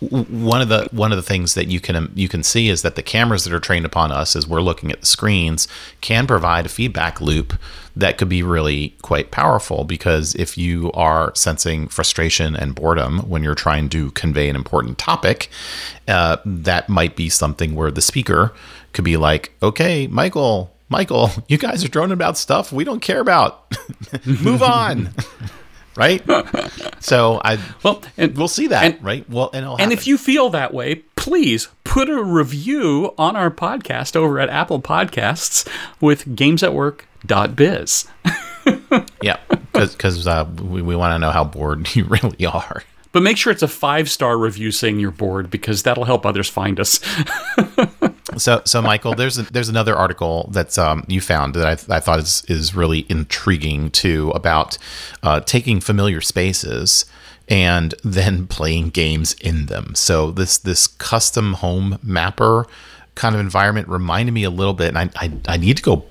one 0.09 0.63
of 0.63 0.69
the 0.69 0.87
one 0.91 1.11
of 1.11 1.15
the 1.15 1.21
things 1.21 1.53
that 1.53 1.67
you 1.67 1.79
can 1.79 1.95
um, 1.95 2.11
you 2.15 2.27
can 2.27 2.41
see 2.41 2.69
is 2.69 2.81
that 2.81 2.95
the 2.95 3.03
cameras 3.03 3.43
that 3.43 3.53
are 3.53 3.59
trained 3.59 3.85
upon 3.85 4.11
us 4.11 4.35
as 4.35 4.47
we're 4.47 4.61
looking 4.61 4.91
at 4.91 4.99
the 4.99 5.05
screens 5.05 5.67
can 6.01 6.25
provide 6.25 6.65
a 6.65 6.69
feedback 6.69 7.21
loop 7.21 7.53
that 7.95 8.17
could 8.17 8.29
be 8.29 8.41
really 8.41 8.95
quite 9.03 9.29
powerful 9.29 9.83
because 9.83 10.33
if 10.35 10.57
you 10.57 10.91
are 10.93 11.31
sensing 11.35 11.87
frustration 11.87 12.55
and 12.55 12.73
boredom 12.73 13.19
when 13.29 13.43
you're 13.43 13.53
trying 13.53 13.89
to 13.89 14.09
convey 14.11 14.49
an 14.49 14.55
important 14.55 14.97
topic, 14.97 15.49
uh, 16.07 16.37
that 16.45 16.89
might 16.89 17.15
be 17.15 17.29
something 17.29 17.75
where 17.75 17.91
the 17.91 18.01
speaker 18.01 18.53
could 18.93 19.05
be 19.05 19.17
like, 19.17 19.51
"Okay, 19.61 20.07
Michael." 20.07 20.71
Michael, 20.89 21.29
you 21.47 21.57
guys 21.57 21.85
are 21.85 21.87
droning 21.87 22.11
about 22.11 22.37
stuff 22.37 22.73
we 22.73 22.83
don't 22.83 22.99
care 22.99 23.21
about. 23.21 23.65
Move 24.25 24.61
on. 24.61 25.11
right? 25.95 26.21
So 27.01 27.41
I 27.43 27.57
Well, 27.81 28.03
and 28.15 28.37
we'll 28.37 28.47
see 28.47 28.67
that, 28.67 28.83
and- 28.83 29.03
right? 29.03 29.27
Well, 29.27 29.49
and 29.53 29.65
and 29.81 29.91
if 29.91 30.05
you 30.05 30.19
feel 30.19 30.51
that 30.51 30.71
way, 30.71 30.95
please 31.15 31.67
put 31.83 32.09
a 32.09 32.23
review 32.23 33.15
on 33.17 33.35
our 33.35 33.49
podcast 33.49 34.15
over 34.15 34.39
at 34.39 34.49
Apple 34.49 34.79
Podcasts 34.79 35.67
with 35.99 36.25
gamesatwork.biz. 36.27 38.05
yeah, 39.23 39.37
because 39.73 40.27
uh, 40.27 40.45
we, 40.61 40.83
we 40.83 40.95
want 40.95 41.13
to 41.15 41.19
know 41.19 41.31
how 41.31 41.43
bored 41.43 41.93
you 41.95 42.03
really 42.05 42.45
are. 42.45 42.83
But 43.13 43.23
make 43.23 43.37
sure 43.37 43.51
it's 43.51 43.63
a 43.63 43.67
five 43.67 44.09
star 44.09 44.37
review 44.37 44.71
saying 44.71 44.99
you're 44.99 45.09
bored 45.11 45.49
because 45.49 45.81
that'll 45.83 46.05
help 46.05 46.23
others 46.25 46.47
find 46.49 46.79
us. 46.79 46.99
So, 48.37 48.61
so 48.65 48.81
Michael, 48.81 49.13
there's 49.13 49.37
a, 49.37 49.43
there's 49.43 49.69
another 49.69 49.95
article 49.95 50.49
that's 50.51 50.77
um, 50.77 51.03
you 51.07 51.21
found 51.21 51.53
that 51.55 51.65
I, 51.65 51.95
I 51.95 51.99
thought 51.99 52.19
is 52.19 52.43
is 52.47 52.75
really 52.75 53.05
intriguing 53.09 53.91
too 53.91 54.31
about 54.31 54.77
uh, 55.21 55.41
taking 55.41 55.81
familiar 55.81 56.21
spaces 56.21 57.05
and 57.49 57.93
then 58.03 58.47
playing 58.47 58.89
games 58.89 59.33
in 59.33 59.65
them. 59.67 59.95
So 59.95 60.31
this 60.31 60.57
this 60.57 60.87
custom 60.87 61.53
home 61.53 61.99
mapper 62.01 62.67
kind 63.15 63.35
of 63.35 63.41
environment 63.41 63.87
reminded 63.89 64.31
me 64.31 64.43
a 64.43 64.49
little 64.49 64.73
bit, 64.73 64.95
and 64.95 64.97
I 64.97 65.09
I, 65.15 65.31
I 65.47 65.57
need 65.57 65.77
to 65.77 65.83
go 65.83 66.05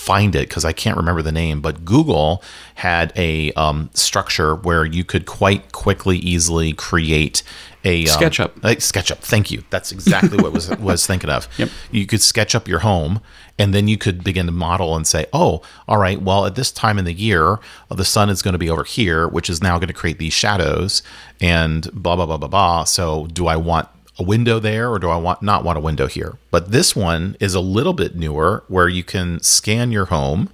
find 0.00 0.34
it 0.34 0.48
because 0.48 0.64
I 0.64 0.72
can't 0.72 0.96
remember 0.96 1.20
the 1.20 1.30
name, 1.30 1.60
but 1.60 1.84
Google 1.84 2.42
had 2.76 3.12
a 3.16 3.52
um, 3.52 3.90
structure 3.92 4.54
where 4.54 4.82
you 4.82 5.04
could 5.04 5.26
quite 5.26 5.72
quickly, 5.72 6.16
easily 6.16 6.72
create 6.72 7.42
a 7.84 8.06
um, 8.08 8.20
SketchUp. 8.20 8.64
uh, 8.64 8.76
SketchUp. 8.76 9.18
Thank 9.18 9.50
you. 9.50 9.62
That's 9.68 9.92
exactly 9.92 10.38
what 10.38 10.52
was 10.52 10.70
was 10.78 11.06
thinking 11.06 11.28
of. 11.28 11.48
Yep. 11.58 11.68
You 11.90 12.06
could 12.06 12.22
sketch 12.22 12.54
up 12.54 12.66
your 12.66 12.78
home, 12.78 13.20
and 13.58 13.74
then 13.74 13.88
you 13.88 13.98
could 13.98 14.24
begin 14.24 14.46
to 14.46 14.52
model 14.52 14.96
and 14.96 15.06
say, 15.06 15.26
"Oh, 15.34 15.60
all 15.86 15.98
right. 15.98 16.20
Well, 16.20 16.46
at 16.46 16.54
this 16.54 16.72
time 16.72 16.98
in 16.98 17.04
the 17.04 17.12
year, 17.12 17.58
uh, 17.90 17.94
the 17.94 18.04
sun 18.06 18.30
is 18.30 18.40
going 18.40 18.52
to 18.52 18.58
be 18.58 18.70
over 18.70 18.84
here, 18.84 19.28
which 19.28 19.50
is 19.50 19.62
now 19.62 19.78
going 19.78 19.88
to 19.88 19.94
create 19.94 20.18
these 20.18 20.32
shadows, 20.32 21.02
and 21.42 21.90
blah 21.92 22.16
blah 22.16 22.26
blah 22.26 22.38
blah 22.38 22.48
blah. 22.48 22.84
So, 22.84 23.26
do 23.26 23.46
I 23.48 23.56
want 23.56 23.88
a 24.20 24.22
window 24.22 24.58
there, 24.60 24.90
or 24.90 24.98
do 24.98 25.08
I 25.08 25.16
want 25.16 25.42
not 25.42 25.64
want 25.64 25.78
a 25.78 25.80
window 25.80 26.06
here? 26.06 26.38
But 26.50 26.70
this 26.70 26.94
one 26.94 27.36
is 27.40 27.54
a 27.54 27.60
little 27.60 27.94
bit 27.94 28.14
newer, 28.14 28.62
where 28.68 28.88
you 28.88 29.02
can 29.02 29.42
scan 29.42 29.90
your 29.90 30.06
home, 30.06 30.50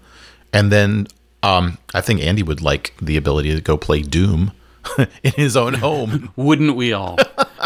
and 0.52 0.72
then 0.72 1.09
um, 1.42 1.79
I 1.92 2.00
think 2.00 2.20
Andy 2.22 2.42
would 2.42 2.62
like 2.62 2.94
the 3.02 3.16
ability 3.16 3.55
to 3.55 3.61
go 3.61 3.76
play 3.76 4.02
Doom 4.02 4.52
in 4.98 5.33
his 5.33 5.57
own 5.57 5.74
home. 5.74 6.33
Wouldn't 6.37 6.76
we 6.76 6.92
all? 6.92 7.18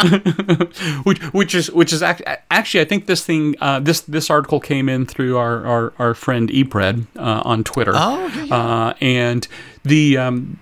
which, 1.04 1.22
which 1.32 1.54
is 1.54 1.70
which 1.70 1.92
is 1.92 2.02
act- 2.02 2.22
actually, 2.50 2.80
I 2.80 2.84
think 2.86 3.06
this 3.06 3.24
thing, 3.24 3.54
uh, 3.60 3.80
this 3.80 4.00
this 4.00 4.30
article 4.30 4.58
came 4.58 4.88
in 4.88 5.06
through 5.06 5.36
our 5.36 5.64
our, 5.66 5.92
our 5.98 6.14
friend 6.14 6.48
Epred 6.48 7.06
uh, 7.16 7.42
on 7.44 7.62
Twitter. 7.62 7.92
Oh, 7.94 8.26
yeah, 8.26 8.44
yeah. 8.44 8.56
Uh, 8.56 8.94
and 9.00 9.46
the 9.84 10.16
um, 10.16 10.58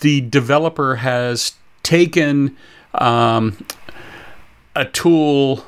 the 0.00 0.22
developer 0.22 0.96
has 0.96 1.52
taken 1.82 2.56
um, 2.94 3.56
a 4.78 4.84
tool 4.84 5.64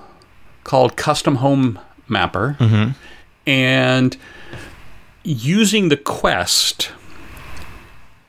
called 0.62 0.96
Custom 0.96 1.36
Home 1.36 1.80
Mapper 2.06 2.56
mm-hmm. 2.60 2.92
and 3.44 4.16
using 5.24 5.88
the 5.88 5.96
Quest 5.96 6.92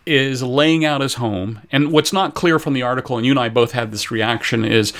is 0.07 0.41
laying 0.41 0.83
out 0.83 1.01
his 1.01 1.15
home. 1.15 1.61
And 1.71 1.91
what's 1.91 2.11
not 2.11 2.33
clear 2.33 2.57
from 2.57 2.73
the 2.73 2.81
article, 2.81 3.15
and 3.15 3.25
you 3.25 3.31
and 3.31 3.39
I 3.39 3.47
both 3.47 3.73
had 3.73 3.91
this 3.91 4.09
reaction, 4.09 4.65
is 4.65 4.91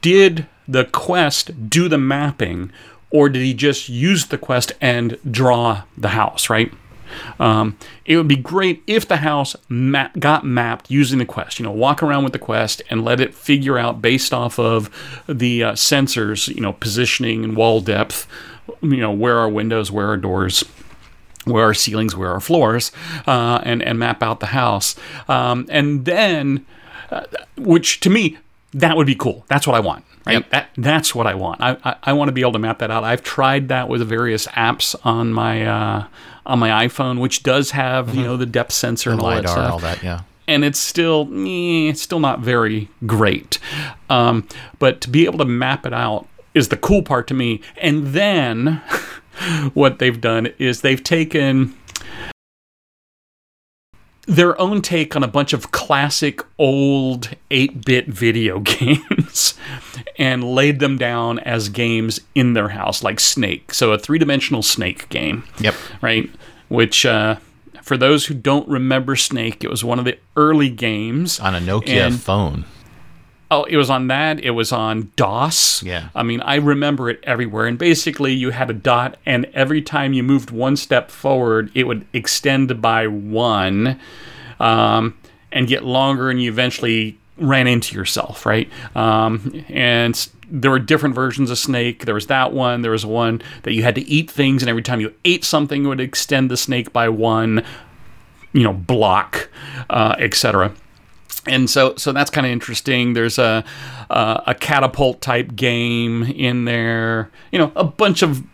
did 0.00 0.46
the 0.68 0.84
Quest 0.84 1.68
do 1.68 1.88
the 1.88 1.98
mapping, 1.98 2.70
or 3.10 3.28
did 3.28 3.42
he 3.42 3.54
just 3.54 3.88
use 3.88 4.26
the 4.26 4.38
Quest 4.38 4.72
and 4.80 5.18
draw 5.28 5.82
the 5.96 6.10
house, 6.10 6.48
right? 6.48 6.72
Um, 7.38 7.76
it 8.04 8.16
would 8.16 8.28
be 8.28 8.36
great 8.36 8.82
if 8.86 9.06
the 9.06 9.18
house 9.18 9.56
map, 9.68 10.18
got 10.18 10.44
mapped 10.44 10.90
using 10.90 11.18
the 11.18 11.24
Quest. 11.24 11.58
You 11.58 11.64
know, 11.64 11.72
walk 11.72 12.02
around 12.02 12.24
with 12.24 12.32
the 12.32 12.38
Quest 12.38 12.82
and 12.90 13.04
let 13.04 13.20
it 13.20 13.34
figure 13.34 13.78
out 13.78 14.02
based 14.02 14.32
off 14.32 14.58
of 14.58 14.90
the 15.28 15.62
uh, 15.62 15.72
sensors, 15.72 16.48
you 16.48 16.60
know, 16.60 16.72
positioning 16.72 17.44
and 17.44 17.56
wall 17.56 17.80
depth, 17.80 18.26
you 18.82 18.98
know, 18.98 19.12
where 19.12 19.38
are 19.38 19.48
windows, 19.48 19.90
where 19.90 20.08
are 20.08 20.16
doors 20.16 20.64
where 21.44 21.66
are 21.66 21.74
ceilings, 21.74 22.14
where 22.14 22.30
are 22.30 22.40
floors, 22.40 22.92
uh, 23.26 23.60
and 23.62 23.82
and 23.82 23.98
map 23.98 24.22
out 24.22 24.40
the 24.40 24.46
house. 24.46 24.96
Um, 25.28 25.66
and 25.70 26.04
then, 26.04 26.66
uh, 27.10 27.24
which 27.56 28.00
to 28.00 28.10
me, 28.10 28.38
that 28.72 28.96
would 28.96 29.06
be 29.06 29.14
cool. 29.14 29.44
That's 29.48 29.66
what 29.66 29.74
I 29.74 29.80
want. 29.80 30.04
Right? 30.28 30.34
Yep. 30.34 30.50
That 30.50 30.70
that's 30.76 31.14
what 31.14 31.26
I 31.26 31.34
want. 31.34 31.62
I, 31.62 31.76
I, 31.82 31.96
I 32.02 32.12
want 32.12 32.28
to 32.28 32.32
be 32.32 32.42
able 32.42 32.52
to 32.52 32.58
map 32.58 32.80
that 32.80 32.90
out. 32.90 33.02
I've 33.02 33.22
tried 33.22 33.68
that 33.68 33.88
with 33.88 34.06
various 34.06 34.46
apps 34.48 34.94
on 35.04 35.32
my 35.32 35.66
uh, 35.66 36.06
on 36.44 36.58
my 36.58 36.86
iPhone, 36.86 37.18
which 37.18 37.42
does 37.42 37.70
have 37.70 38.14
you 38.14 38.22
know 38.22 38.36
the 38.36 38.46
depth 38.46 38.72
sensor 38.72 39.10
and 39.10 39.20
all 39.20 39.30
that 39.30 39.36
LiDAR, 39.36 39.52
stuff 39.52 39.72
all 39.72 39.78
that, 39.78 40.02
yeah. 40.02 40.20
and 40.46 40.64
it's 40.64 40.78
still 40.78 41.28
eh, 41.32 41.88
it's 41.88 42.02
still 42.02 42.20
not 42.20 42.40
very 42.40 42.90
great. 43.06 43.58
Um, 44.10 44.46
but 44.78 45.00
to 45.00 45.10
be 45.10 45.24
able 45.24 45.38
to 45.38 45.46
map 45.46 45.86
it 45.86 45.94
out 45.94 46.28
is 46.54 46.68
the 46.68 46.76
cool 46.76 47.02
part 47.02 47.26
to 47.28 47.34
me. 47.34 47.62
And 47.78 48.08
then 48.08 48.82
what 49.74 49.98
they've 49.98 50.20
done 50.20 50.52
is 50.58 50.82
they've 50.82 51.02
taken 51.02 51.74
their 54.28 54.60
own 54.60 54.82
take 54.82 55.16
on 55.16 55.24
a 55.24 55.26
bunch 55.28 55.52
of 55.54 55.72
classic 55.72 56.42
old 56.58 57.30
8-bit 57.50 58.06
video 58.08 58.58
games 58.78 59.54
and 60.18 60.44
laid 60.44 60.80
them 60.80 60.98
down 60.98 61.38
as 61.40 61.68
games 61.70 62.20
in 62.34 62.52
their 62.52 62.68
house 62.68 63.02
like 63.02 63.18
Snake. 63.20 63.72
So 63.72 63.92
a 63.92 63.98
three-dimensional 63.98 64.62
Snake 64.62 65.08
game 65.08 65.44
Yep. 65.60 65.74
right? 66.02 66.30
Which, 66.68 67.06
uh, 67.06 67.36
for 67.82 67.96
those 67.96 68.26
who 68.26 68.34
don't 68.34 68.68
remember 68.68 69.16
Snake, 69.16 69.64
it 69.64 69.70
was 69.70 69.82
one 69.82 69.98
of 69.98 70.04
the 70.04 70.18
early 70.36 70.68
games. 70.68 71.40
On 71.40 71.54
a 71.54 71.58
Nokia 71.60 72.06
And- 72.08 72.20
phone. 72.20 72.64
Oh, 73.50 73.64
it 73.64 73.76
was 73.78 73.88
on 73.88 74.08
that. 74.08 74.40
It 74.40 74.50
was 74.50 74.72
on 74.72 75.10
DOS. 75.16 75.82
Yeah. 75.82 76.10
I 76.14 76.22
mean, 76.22 76.42
I 76.42 76.56
remember 76.56 77.08
it 77.08 77.20
everywhere. 77.22 77.66
And 77.66 77.78
basically, 77.78 78.34
you 78.34 78.50
had 78.50 78.68
a 78.68 78.74
dot, 78.74 79.16
and 79.24 79.46
every 79.54 79.80
time 79.80 80.12
you 80.12 80.22
moved 80.22 80.50
one 80.50 80.76
step 80.76 81.10
forward, 81.10 81.70
it 81.74 81.84
would 81.84 82.06
extend 82.12 82.82
by 82.82 83.06
one 83.06 83.98
um, 84.60 85.16
and 85.50 85.66
get 85.66 85.82
longer, 85.82 86.28
and 86.28 86.42
you 86.42 86.50
eventually 86.50 87.18
ran 87.38 87.66
into 87.66 87.96
yourself, 87.96 88.44
right? 88.44 88.68
Um, 88.94 89.64
and 89.68 90.28
there 90.50 90.70
were 90.70 90.78
different 90.78 91.14
versions 91.14 91.50
of 91.50 91.56
Snake. 91.56 92.04
There 92.04 92.14
was 92.14 92.26
that 92.26 92.52
one. 92.52 92.82
There 92.82 92.90
was 92.90 93.06
one 93.06 93.40
that 93.62 93.72
you 93.72 93.82
had 93.82 93.94
to 93.94 94.06
eat 94.06 94.30
things, 94.30 94.62
and 94.62 94.68
every 94.68 94.82
time 94.82 95.00
you 95.00 95.14
ate 95.24 95.44
something, 95.44 95.84
it 95.84 95.88
would 95.88 96.00
extend 96.00 96.50
the 96.50 96.56
snake 96.58 96.92
by 96.92 97.08
one, 97.08 97.64
you 98.52 98.62
know, 98.62 98.74
block, 98.74 99.48
uh, 99.88 100.16
etc 100.18 100.74
and 101.46 101.68
so 101.68 101.94
so 101.96 102.12
that's 102.12 102.30
kind 102.30 102.46
of 102.46 102.52
interesting. 102.52 103.14
There's 103.14 103.38
a 103.38 103.64
uh, 104.10 104.42
a 104.46 104.54
catapult 104.54 105.20
type 105.20 105.54
game 105.54 106.24
in 106.24 106.64
there. 106.64 107.30
You 107.52 107.58
know, 107.58 107.72
a 107.76 107.84
bunch 107.84 108.22
of 108.22 108.44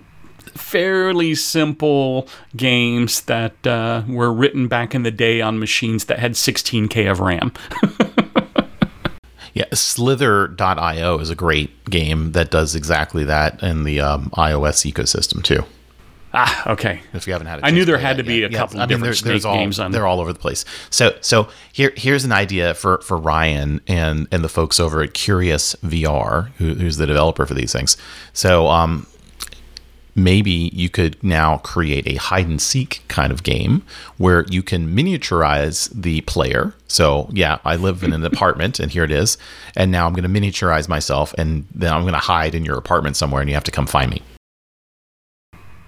fairly 0.54 1.34
simple 1.34 2.28
games 2.56 3.22
that 3.22 3.66
uh, 3.66 4.02
were 4.08 4.32
written 4.32 4.68
back 4.68 4.94
in 4.94 5.02
the 5.02 5.10
day 5.10 5.40
on 5.40 5.58
machines 5.58 6.04
that 6.04 6.18
had 6.18 6.32
16k 6.32 7.10
of 7.10 7.20
RAM. 7.20 7.52
Yeah, 9.54 9.66
Slither.io 9.72 11.18
is 11.20 11.30
a 11.30 11.36
great 11.36 11.84
game 11.84 12.32
that 12.32 12.50
does 12.50 12.74
exactly 12.74 13.22
that 13.24 13.62
in 13.62 13.84
the 13.84 14.00
um, 14.00 14.30
iOS 14.30 14.90
ecosystem 14.92 15.44
too. 15.44 15.64
Ah, 16.34 16.72
okay. 16.72 17.00
If 17.14 17.26
you 17.26 17.32
haven't 17.32 17.46
had, 17.46 17.60
a 17.60 17.66
I 17.66 17.70
knew 17.70 17.84
there 17.84 17.96
had 17.98 18.18
to 18.18 18.22
be 18.24 18.40
yet. 18.40 18.52
a 18.52 18.56
couple 18.56 18.80
of 18.80 18.88
there- 18.88 18.98
different 18.98 19.22
there's 19.24 19.42
Snake 19.42 19.50
all, 19.50 19.56
games 19.56 19.78
on- 19.78 19.92
They're 19.92 20.06
all 20.06 20.20
over 20.20 20.32
the 20.32 20.38
place. 20.38 20.64
So, 20.90 21.16
so 21.20 21.48
here, 21.72 21.92
here's 21.96 22.24
an 22.24 22.32
idea 22.32 22.74
for 22.74 22.98
for 23.00 23.16
Ryan 23.16 23.80
and 23.86 24.28
and 24.30 24.44
the 24.44 24.48
folks 24.48 24.78
over 24.80 25.02
at 25.02 25.14
Curious 25.14 25.74
VR, 25.84 26.50
who, 26.58 26.74
who's 26.74 26.96
the 26.98 27.06
developer 27.06 27.46
for 27.46 27.54
these 27.54 27.72
things. 27.72 27.96
So, 28.32 28.66
um, 28.68 29.06
maybe 30.16 30.70
you 30.72 30.88
could 30.88 31.20
now 31.24 31.58
create 31.58 32.06
a 32.06 32.14
hide 32.14 32.46
and 32.46 32.62
seek 32.62 33.02
kind 33.08 33.32
of 33.32 33.42
game 33.42 33.82
where 34.16 34.44
you 34.48 34.62
can 34.62 34.94
miniaturize 34.94 35.90
the 35.92 36.20
player. 36.20 36.72
So, 36.86 37.28
yeah, 37.32 37.58
I 37.64 37.74
live 37.74 38.04
in 38.04 38.12
an 38.12 38.24
apartment 38.32 38.78
and 38.78 38.92
here 38.92 39.02
it 39.02 39.10
is. 39.10 39.36
And 39.74 39.90
now 39.90 40.06
I'm 40.06 40.12
going 40.12 40.22
to 40.32 40.40
miniaturize 40.40 40.88
myself 40.88 41.34
and 41.36 41.66
then 41.74 41.92
I'm 41.92 42.02
going 42.02 42.12
to 42.12 42.20
hide 42.20 42.54
in 42.54 42.64
your 42.64 42.78
apartment 42.78 43.16
somewhere 43.16 43.40
and 43.40 43.50
you 43.50 43.54
have 43.56 43.64
to 43.64 43.72
come 43.72 43.86
find 43.88 44.08
me. 44.12 44.22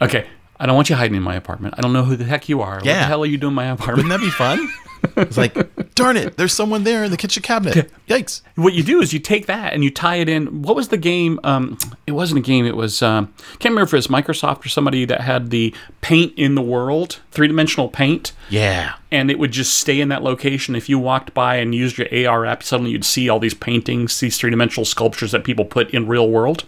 Okay. 0.02 0.26
I 0.58 0.66
don't 0.66 0.74
want 0.76 0.88
you 0.90 0.96
hiding 0.96 1.16
in 1.16 1.22
my 1.22 1.34
apartment. 1.34 1.74
I 1.76 1.82
don't 1.82 1.92
know 1.92 2.04
who 2.04 2.16
the 2.16 2.24
heck 2.24 2.48
you 2.48 2.60
are. 2.62 2.76
What 2.76 2.84
the 2.84 2.92
hell 2.94 3.22
are 3.22 3.26
you 3.26 3.36
doing 3.38 3.50
in 3.52 3.54
my 3.56 3.66
apartment? 3.66 4.08
Wouldn't 4.08 4.20
that 4.20 4.24
be 4.26 4.30
fun? 4.30 4.68
It's 5.16 5.36
like, 5.36 5.54
darn 5.94 6.16
it, 6.16 6.36
there's 6.36 6.52
someone 6.54 6.82
there 6.84 7.04
in 7.04 7.10
the 7.10 7.16
kitchen 7.16 7.42
cabinet. 7.42 7.90
Yikes. 8.08 8.40
what 8.56 8.72
you 8.72 8.82
do 8.82 9.00
is 9.00 9.12
you 9.12 9.20
take 9.20 9.46
that 9.46 9.72
and 9.74 9.84
you 9.84 9.90
tie 9.90 10.16
it 10.16 10.28
in. 10.28 10.62
What 10.62 10.74
was 10.74 10.88
the 10.88 10.96
game? 10.96 11.38
Um, 11.44 11.78
it 12.06 12.12
wasn't 12.12 12.38
a 12.38 12.42
game. 12.42 12.66
It 12.66 12.74
was 12.74 13.02
um, 13.02 13.32
can't 13.58 13.72
remember 13.72 13.82
if 13.82 13.92
it 13.92 13.96
was 13.96 14.06
Microsoft 14.08 14.64
or 14.64 14.68
somebody 14.68 15.04
that 15.04 15.20
had 15.20 15.50
the 15.50 15.74
paint 16.00 16.32
in 16.36 16.54
the 16.54 16.62
world, 16.62 17.20
three 17.30 17.46
dimensional 17.46 17.88
paint, 17.88 18.32
Yeah. 18.48 18.94
and 19.12 19.30
it 19.30 19.38
would 19.38 19.52
just 19.52 19.76
stay 19.76 20.00
in 20.00 20.08
that 20.08 20.22
location. 20.22 20.74
If 20.74 20.88
you 20.88 20.98
walked 20.98 21.34
by 21.34 21.56
and 21.56 21.74
used 21.74 21.98
your 21.98 22.08
AR 22.28 22.44
app, 22.46 22.62
suddenly 22.62 22.90
you'd 22.92 23.04
see 23.04 23.28
all 23.28 23.38
these 23.38 23.54
paintings, 23.54 24.18
these 24.18 24.38
three 24.38 24.50
dimensional 24.50 24.86
sculptures 24.86 25.30
that 25.32 25.44
people 25.44 25.66
put 25.66 25.90
in 25.90 26.08
real 26.08 26.28
world. 26.30 26.64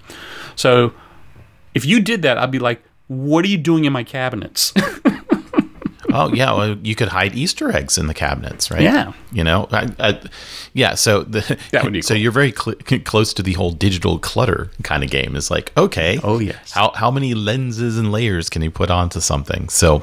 So 0.55 0.93
if 1.75 1.85
you 1.85 2.01
did 2.01 2.23
that, 2.23 2.39
I'd 2.39 2.51
be 2.53 2.59
like, 2.59 2.83
"What 3.09 3.45
are 3.45 3.49
you 3.49 3.59
doing 3.59 3.85
in 3.85 3.93
my 3.93 4.05
cabinets?" 4.05 4.73
Oh, 6.11 6.33
yeah. 6.33 6.55
Well, 6.55 6.79
you 6.83 6.95
could 6.95 7.09
hide 7.09 7.35
Easter 7.35 7.71
eggs 7.71 7.99
in 7.99 8.07
the 8.07 8.15
cabinets, 8.15 8.71
right? 8.71 8.81
Yeah. 8.81 9.13
You 9.31 9.45
know, 9.45 9.69
I, 9.71 9.91
I, 9.99 10.21
yeah. 10.73 10.95
So 10.95 11.23
the 11.23 11.59
That 11.71 11.85
would 11.85 11.93
be 11.93 12.01
so 12.01 12.15
cool. 12.15 12.23
you're 12.23 12.33
very 12.33 12.51
cl- 12.51 12.77
close 13.05 13.35
to 13.35 13.43
the 13.43 13.53
whole 13.53 13.73
digital 13.73 14.19
clutter 14.19 14.71
kind 14.83 15.05
of 15.05 15.11
game. 15.11 15.37
Is 15.37 15.51
like, 15.51 15.71
okay, 15.77 16.19
Oh, 16.25 16.39
yes. 16.39 16.73
How 16.73 16.93
how 16.95 17.11
many 17.11 17.35
lenses 17.35 17.99
and 17.99 18.11
layers 18.11 18.49
can 18.49 18.63
you 18.63 18.71
put 18.71 18.91
onto 18.91 19.21
something? 19.21 19.69
So 19.69 20.03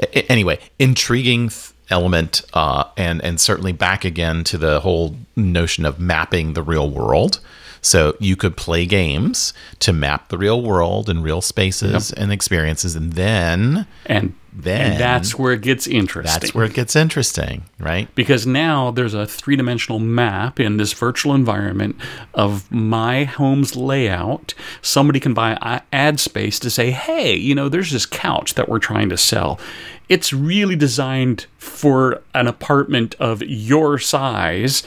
a- 0.00 0.30
anyway, 0.30 0.60
intriguing 0.78 1.48
th- 1.48 1.72
element, 1.90 2.42
uh, 2.54 2.84
and 2.96 3.20
and 3.24 3.40
certainly 3.40 3.72
back 3.72 4.04
again 4.04 4.44
to 4.44 4.58
the 4.58 4.78
whole 4.80 5.16
notion 5.34 5.84
of 5.84 5.98
mapping 5.98 6.52
the 6.52 6.62
real 6.62 6.88
world. 6.88 7.40
So 7.80 8.16
you 8.20 8.36
could 8.36 8.56
play 8.56 8.86
games 8.86 9.52
to 9.80 9.92
map 9.92 10.28
the 10.28 10.38
real 10.38 10.62
world 10.62 11.08
and 11.08 11.22
real 11.22 11.40
spaces 11.40 12.12
and 12.12 12.32
experiences, 12.32 12.96
and 12.96 13.12
then 13.14 13.86
And 14.06 14.34
Then- 14.58 14.92
and 14.92 15.00
that's 15.00 15.38
where 15.38 15.52
it 15.52 15.60
gets 15.60 15.86
interesting. 15.86 16.40
that's 16.40 16.54
where 16.54 16.64
it 16.64 16.72
gets 16.72 16.96
interesting, 16.96 17.64
right? 17.78 18.08
because 18.14 18.46
now 18.46 18.90
there's 18.90 19.12
a 19.12 19.26
three-dimensional 19.26 19.98
map 19.98 20.58
in 20.58 20.78
this 20.78 20.94
virtual 20.94 21.34
environment 21.34 21.96
of 22.32 22.64
my 22.72 23.24
home's 23.24 23.76
layout. 23.76 24.54
Somebody 24.80 25.20
can 25.20 25.34
buy 25.34 25.82
ad 25.92 26.18
space 26.20 26.58
to 26.60 26.70
say 26.70 26.90
hey 26.90 27.34
you 27.36 27.54
know 27.54 27.68
there's 27.68 27.90
this 27.90 28.06
couch 28.06 28.54
that 28.54 28.66
we're 28.68 28.78
trying 28.78 29.10
to 29.10 29.18
sell. 29.18 29.60
It's 30.08 30.32
really 30.32 30.76
designed 30.76 31.46
for 31.58 32.22
an 32.34 32.46
apartment 32.46 33.14
of 33.20 33.42
your 33.42 33.98
size. 33.98 34.84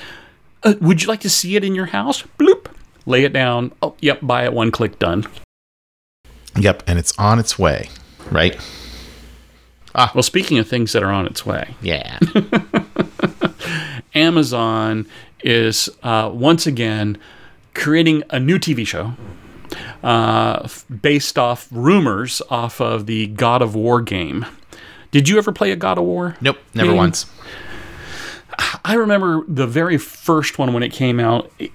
Uh, 0.63 0.73
would 0.81 1.01
you 1.03 1.07
like 1.07 1.19
to 1.21 1.29
see 1.29 1.55
it 1.55 1.63
in 1.63 1.75
your 1.75 1.85
house? 1.87 2.23
Bloop 2.39 2.58
lay 3.09 3.23
it 3.25 3.33
down 3.33 3.71
oh 3.81 3.95
yep 3.99 4.19
buy 4.21 4.43
it 4.45 4.53
one 4.53 4.71
click 4.71 4.97
done 4.99 5.25
Yep, 6.57 6.83
and 6.87 6.97
it's 6.99 7.17
on 7.17 7.39
its 7.39 7.57
way, 7.59 7.89
right? 8.31 8.59
Ah. 9.95 10.11
well 10.13 10.23
speaking 10.23 10.57
of 10.57 10.67
things 10.67 10.91
that 10.93 11.03
are 11.03 11.11
on 11.11 11.25
its 11.25 11.45
way 11.45 11.75
Yeah. 11.81 12.19
Amazon 14.15 15.07
is 15.43 15.89
uh, 16.03 16.29
once 16.33 16.65
again 16.67 17.17
creating 17.73 18.23
a 18.29 18.39
new 18.39 18.57
TV 18.59 18.85
show 18.85 19.13
uh, 20.03 20.67
based 21.01 21.37
off 21.37 21.67
rumors 21.71 22.41
off 22.49 22.81
of 22.81 23.05
the 23.05 23.27
God 23.27 23.61
of 23.61 23.75
War 23.75 24.01
game. 24.01 24.45
Did 25.11 25.29
you 25.29 25.37
ever 25.37 25.51
play 25.51 25.71
a 25.71 25.75
God 25.75 25.97
of 25.97 26.03
War? 26.03 26.35
nope, 26.41 26.57
never 26.73 26.89
game? 26.89 26.97
once. 26.97 27.25
I 28.83 28.95
remember 28.95 29.43
the 29.47 29.67
very 29.67 29.97
first 29.97 30.57
one 30.59 30.73
when 30.73 30.83
it 30.83 30.89
came 30.91 31.19
out. 31.19 31.51
It, 31.59 31.71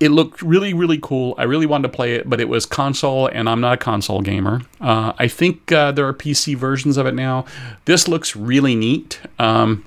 it 0.00 0.10
looked 0.10 0.42
really, 0.42 0.72
really 0.72 0.98
cool. 1.00 1.34
I 1.38 1.44
really 1.44 1.66
wanted 1.66 1.88
to 1.88 1.96
play 1.96 2.14
it, 2.14 2.28
but 2.28 2.40
it 2.40 2.48
was 2.48 2.66
console, 2.66 3.26
and 3.26 3.48
I'm 3.48 3.60
not 3.60 3.74
a 3.74 3.76
console 3.76 4.20
gamer. 4.20 4.62
Uh, 4.80 5.12
I 5.18 5.26
think 5.26 5.72
uh, 5.72 5.92
there 5.92 6.06
are 6.06 6.14
PC 6.14 6.56
versions 6.56 6.96
of 6.96 7.06
it 7.06 7.14
now. 7.14 7.44
This 7.84 8.06
looks 8.06 8.36
really 8.36 8.76
neat. 8.76 9.20
Um, 9.38 9.84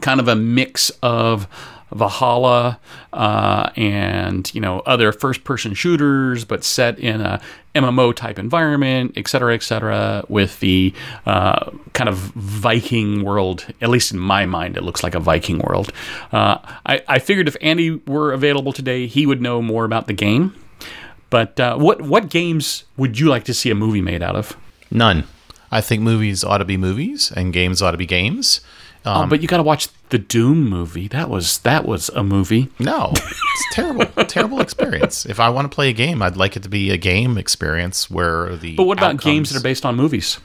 kind 0.00 0.20
of 0.20 0.28
a 0.28 0.36
mix 0.36 0.90
of 1.02 1.46
Valhalla 1.94 2.80
uh, 3.12 3.70
and 3.76 4.52
you 4.54 4.60
know 4.60 4.80
other 4.80 5.12
first-person 5.12 5.74
shooters, 5.74 6.44
but 6.44 6.64
set 6.64 6.98
in 6.98 7.20
a 7.20 7.40
MMO 7.74 8.14
type 8.14 8.38
environment, 8.38 9.12
et 9.16 9.28
cetera, 9.28 9.54
et 9.54 9.62
cetera, 9.62 10.24
with 10.28 10.60
the 10.60 10.92
uh, 11.26 11.70
kind 11.94 12.08
of 12.08 12.16
Viking 12.16 13.24
world. 13.24 13.66
At 13.80 13.88
least 13.88 14.12
in 14.12 14.18
my 14.18 14.46
mind, 14.46 14.76
it 14.76 14.82
looks 14.82 15.02
like 15.02 15.14
a 15.14 15.20
Viking 15.20 15.58
world. 15.58 15.92
Uh, 16.32 16.58
I, 16.84 17.02
I 17.08 17.18
figured 17.18 17.48
if 17.48 17.56
Andy 17.60 17.92
were 18.06 18.32
available 18.32 18.72
today, 18.72 19.06
he 19.06 19.26
would 19.26 19.40
know 19.40 19.62
more 19.62 19.84
about 19.84 20.06
the 20.06 20.12
game. 20.12 20.54
But 21.30 21.58
uh, 21.58 21.76
what 21.78 22.02
what 22.02 22.28
games 22.28 22.84
would 22.98 23.18
you 23.18 23.28
like 23.28 23.44
to 23.44 23.54
see 23.54 23.70
a 23.70 23.74
movie 23.74 24.02
made 24.02 24.22
out 24.22 24.36
of? 24.36 24.56
None. 24.90 25.24
I 25.70 25.80
think 25.80 26.02
movies 26.02 26.44
ought 26.44 26.58
to 26.58 26.66
be 26.66 26.76
movies 26.76 27.32
and 27.34 27.50
games 27.54 27.80
ought 27.80 27.92
to 27.92 27.96
be 27.96 28.04
games. 28.04 28.60
Um, 29.04 29.26
oh, 29.26 29.26
but 29.28 29.42
you 29.42 29.48
got 29.48 29.56
to 29.56 29.62
watch 29.62 29.88
the 30.10 30.18
Doom 30.18 30.68
movie. 30.68 31.08
That 31.08 31.28
was 31.28 31.58
that 31.58 31.84
was 31.84 32.08
a 32.10 32.22
movie. 32.22 32.68
No, 32.78 33.10
it's 33.14 33.66
terrible, 33.72 34.06
terrible 34.26 34.60
experience. 34.60 35.26
If 35.26 35.40
I 35.40 35.48
want 35.48 35.70
to 35.70 35.74
play 35.74 35.88
a 35.88 35.92
game, 35.92 36.22
I'd 36.22 36.36
like 36.36 36.56
it 36.56 36.62
to 36.62 36.68
be 36.68 36.90
a 36.90 36.96
game 36.96 37.36
experience 37.36 38.10
where 38.10 38.56
the. 38.56 38.76
But 38.76 38.84
what 38.84 38.98
about 38.98 39.20
games 39.20 39.50
that 39.50 39.58
are 39.58 39.62
based 39.62 39.84
on 39.84 39.96
movies? 39.96 40.38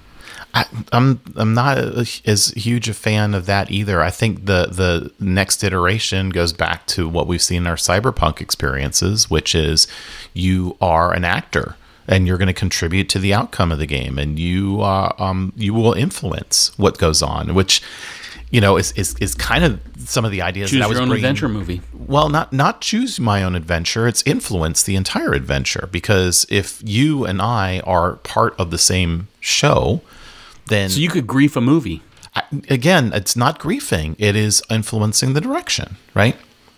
I, 0.54 0.66
I'm 0.92 1.20
I'm 1.36 1.54
not 1.54 1.78
a, 1.78 2.08
as 2.26 2.48
huge 2.56 2.90
a 2.90 2.94
fan 2.94 3.34
of 3.34 3.46
that 3.46 3.70
either. 3.70 4.02
I 4.02 4.10
think 4.10 4.46
the 4.46 4.68
the 4.68 5.12
next 5.20 5.64
iteration 5.64 6.30
goes 6.30 6.54
back 6.54 6.88
to 6.88 7.08
what 7.08 7.28
we've 7.28 7.42
seen 7.42 7.64
in 7.64 7.68
our 7.68 7.76
cyberpunk 7.76 8.42
experiences, 8.42 9.30
which 9.30 9.54
is 9.54 9.88
you 10.34 10.78
are 10.82 11.14
an 11.14 11.26
actor 11.26 11.76
and 12.08 12.26
you're 12.26 12.38
going 12.38 12.48
to 12.48 12.54
contribute 12.54 13.10
to 13.10 13.20
the 13.20 13.34
outcome 13.34 13.72
of 13.72 13.80
the 13.80 13.86
game, 13.86 14.18
and 14.18 14.40
you 14.40 14.82
uh, 14.82 15.14
um 15.20 15.54
you 15.56 15.74
will 15.74 15.94
influence 15.94 16.72
what 16.78 16.98
goes 16.98 17.22
on, 17.22 17.54
which 17.54 17.82
you 18.52 18.62
know 18.62 18.78
is 18.78 18.92
is, 18.94 19.16
is 19.20 19.36
kind 19.36 19.64
of 19.64 19.80
some 20.00 20.24
of 20.26 20.32
the 20.32 20.42
ideas 20.42 20.70
Choose 20.70 20.80
that 20.80 20.86
I 20.86 20.88
was 20.88 20.96
your 20.96 21.02
own 21.04 21.10
bringing- 21.10 21.26
adventure 21.26 21.50
movie. 21.50 21.82
well 21.94 22.30
not 22.30 22.54
not 22.54 22.82
choose 22.82 23.20
my 23.20 23.44
own 23.44 23.56
adventure 23.56 24.08
it's 24.08 24.24
influence 24.26 24.84
the 24.84 24.96
entire 24.96 25.34
adventure 25.34 25.90
because 25.92 26.46
if 26.50 26.82
you 26.86 27.26
and 27.26 27.42
i 27.42 27.82
are 27.82 28.14
part 28.18 28.56
of 28.58 28.72
the 28.72 28.78
same 28.78 29.28
show 29.42 30.02
then 30.68 30.90
So 30.90 31.00
you 31.00 31.10
could 31.10 31.28
grief 31.28 31.56
a 31.56 31.62
movie. 31.62 32.02
I, 32.36 32.44
again 32.70 33.12
it's 33.14 33.36
not 33.36 33.60
griefing 33.60 34.16
it 34.18 34.36
is 34.36 34.62
influencing 34.70 35.34
the 35.34 35.42
direction 35.42 35.98
right 36.14 36.36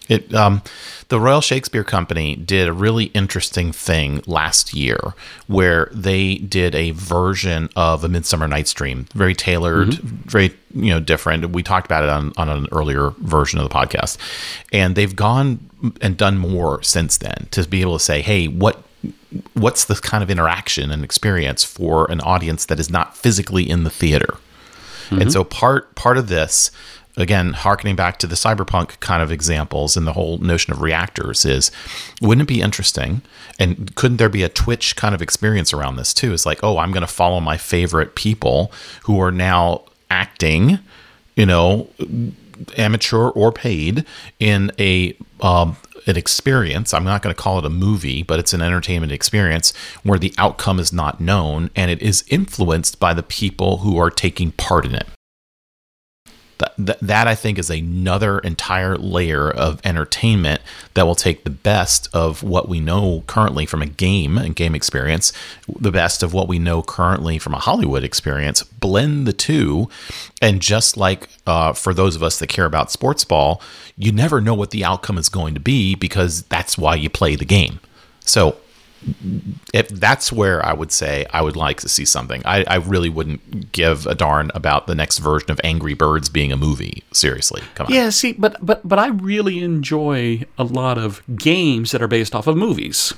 it 0.09 0.33
um, 0.33 0.61
the 1.07 1.19
royal 1.19 1.41
shakespeare 1.41 1.83
company 1.83 2.35
did 2.35 2.67
a 2.67 2.73
really 2.73 3.05
interesting 3.05 3.71
thing 3.71 4.21
last 4.25 4.73
year 4.73 4.99
where 5.47 5.89
they 5.93 6.35
did 6.35 6.75
a 6.75 6.91
version 6.91 7.69
of 7.75 8.03
a 8.03 8.09
midsummer 8.09 8.47
night's 8.47 8.73
dream 8.73 9.05
very 9.13 9.33
tailored 9.33 9.93
very 9.93 10.53
you 10.73 10.89
know 10.91 10.99
different. 10.99 11.49
We 11.51 11.63
talked 11.63 11.85
about 11.85 12.03
it 12.03 12.09
on, 12.09 12.33
on 12.37 12.49
an 12.49 12.67
earlier 12.71 13.11
version 13.19 13.59
of 13.59 13.67
the 13.67 13.73
podcast. 13.73 14.17
And 14.71 14.95
they've 14.95 15.15
gone 15.15 15.59
and 16.01 16.17
done 16.17 16.37
more 16.37 16.83
since 16.83 17.17
then 17.17 17.47
to 17.51 17.67
be 17.67 17.81
able 17.81 17.97
to 17.97 18.03
say 18.03 18.21
hey 18.21 18.47
what 18.47 18.83
what's 19.53 19.85
the 19.85 19.95
kind 19.95 20.23
of 20.23 20.29
interaction 20.29 20.91
and 20.91 21.03
experience 21.03 21.63
for 21.63 22.09
an 22.11 22.19
audience 22.21 22.65
that 22.65 22.79
is 22.79 22.89
not 22.89 23.15
physically 23.15 23.69
in 23.69 23.83
the 23.83 23.89
theater? 23.89 24.37
And 25.11 25.31
so 25.31 25.43
part 25.43 25.95
part 25.95 26.19
of 26.19 26.27
this, 26.27 26.69
again, 27.19 27.53
harkening 27.53 27.95
back 27.95 28.17
to 28.19 28.27
the 28.27 28.35
cyberpunk 28.35 28.99
kind 29.01 29.21
of 29.21 29.31
examples 29.31 29.97
and 29.97 30.07
the 30.07 30.13
whole 30.13 30.37
notion 30.37 30.73
of 30.73 30.81
reactors 30.81 31.45
is, 31.45 31.69
wouldn't 32.21 32.49
it 32.49 32.53
be 32.53 32.61
interesting? 32.61 33.21
And 33.59 33.93
couldn't 33.95 34.17
there 34.17 34.29
be 34.29 34.43
a 34.43 34.49
Twitch 34.49 34.95
kind 34.95 35.13
of 35.13 35.21
experience 35.21 35.73
around 35.73 35.97
this 35.97 36.13
too? 36.13 36.33
It's 36.33 36.45
like, 36.45 36.63
oh, 36.63 36.77
I'm 36.77 36.91
going 36.91 37.01
to 37.01 37.07
follow 37.07 37.39
my 37.39 37.57
favorite 37.57 38.15
people 38.15 38.71
who 39.03 39.19
are 39.19 39.31
now 39.31 39.83
acting, 40.09 40.79
you 41.35 41.45
know, 41.45 41.89
amateur 42.77 43.29
or 43.29 43.51
paid 43.51 44.05
in 44.39 44.71
a 44.79 45.15
um, 45.41 45.77
an 46.07 46.17
experience. 46.17 46.93
I'm 46.93 47.03
not 47.03 47.21
going 47.21 47.35
to 47.35 47.41
call 47.41 47.59
it 47.59 47.65
a 47.65 47.69
movie, 47.69 48.23
but 48.23 48.39
it's 48.39 48.53
an 48.53 48.61
entertainment 48.61 49.11
experience 49.11 49.73
where 50.03 50.17
the 50.17 50.33
outcome 50.37 50.79
is 50.79 50.91
not 50.91 51.19
known 51.19 51.69
and 51.75 51.91
it 51.91 52.01
is 52.01 52.23
influenced 52.29 52.99
by 52.99 53.13
the 53.13 53.23
people 53.23 53.77
who 53.77 53.97
are 53.97 54.09
taking 54.09 54.51
part 54.53 54.85
in 54.85 54.95
it. 54.95 55.07
That, 56.59 56.99
that, 57.01 57.27
I 57.27 57.35
think 57.35 57.57
is 57.57 57.69
another 57.69 58.39
entire 58.39 58.97
layer 58.97 59.49
of 59.49 59.79
entertainment 59.85 60.61
that 60.93 61.05
will 61.05 61.15
take 61.15 61.45
the 61.45 61.49
best 61.49 62.09
of 62.13 62.43
what 62.43 62.67
we 62.67 62.81
know 62.81 63.23
currently 63.27 63.65
from 63.65 63.81
a 63.81 63.85
game 63.85 64.37
and 64.37 64.55
game 64.55 64.75
experience, 64.75 65.31
the 65.79 65.91
best 65.91 66.21
of 66.21 66.33
what 66.33 66.49
we 66.49 66.59
know 66.59 66.81
currently 66.81 67.39
from 67.39 67.53
a 67.53 67.59
Hollywood 67.59 68.03
experience, 68.03 68.63
blend 68.63 69.25
the 69.25 69.33
two, 69.33 69.89
and 70.41 70.61
just 70.61 70.97
like 70.97 71.29
uh, 71.47 71.71
for 71.71 71.93
those 71.93 72.17
of 72.17 72.23
us 72.23 72.39
that 72.39 72.47
care 72.47 72.65
about 72.65 72.91
sports 72.91 73.23
ball, 73.23 73.61
you 73.97 74.11
never 74.11 74.41
know 74.41 74.53
what 74.53 74.71
the 74.71 74.83
outcome 74.83 75.17
is 75.17 75.29
going 75.29 75.53
to 75.53 75.61
be 75.61 75.95
because 75.95 76.43
that's 76.43 76.77
why 76.77 76.95
you 76.95 77.09
play 77.09 77.35
the 77.35 77.45
game. 77.45 77.79
So 78.21 78.57
if 79.73 79.87
that's 79.89 80.31
where 80.31 80.65
I 80.65 80.73
would 80.73 80.91
say 80.91 81.25
I 81.31 81.41
would 81.41 81.55
like 81.55 81.79
to 81.81 81.89
see 81.89 82.05
something. 82.05 82.41
I, 82.45 82.63
I 82.67 82.75
really 82.75 83.09
wouldn't 83.09 83.71
give 83.71 84.05
a 84.07 84.15
darn 84.15 84.51
about 84.53 84.87
the 84.87 84.95
next 84.95 85.19
version 85.19 85.51
of 85.51 85.59
Angry 85.63 85.93
Birds 85.93 86.29
being 86.29 86.51
a 86.51 86.57
movie. 86.57 87.03
Seriously, 87.11 87.61
come 87.75 87.87
on. 87.87 87.93
Yeah, 87.93 88.09
see, 88.09 88.33
but 88.33 88.57
but 88.65 88.87
but 88.87 88.99
I 88.99 89.07
really 89.07 89.59
enjoy 89.63 90.45
a 90.57 90.63
lot 90.63 90.97
of 90.97 91.21
games 91.35 91.91
that 91.91 92.01
are 92.01 92.07
based 92.07 92.35
off 92.35 92.47
of 92.47 92.57
movies. 92.57 93.13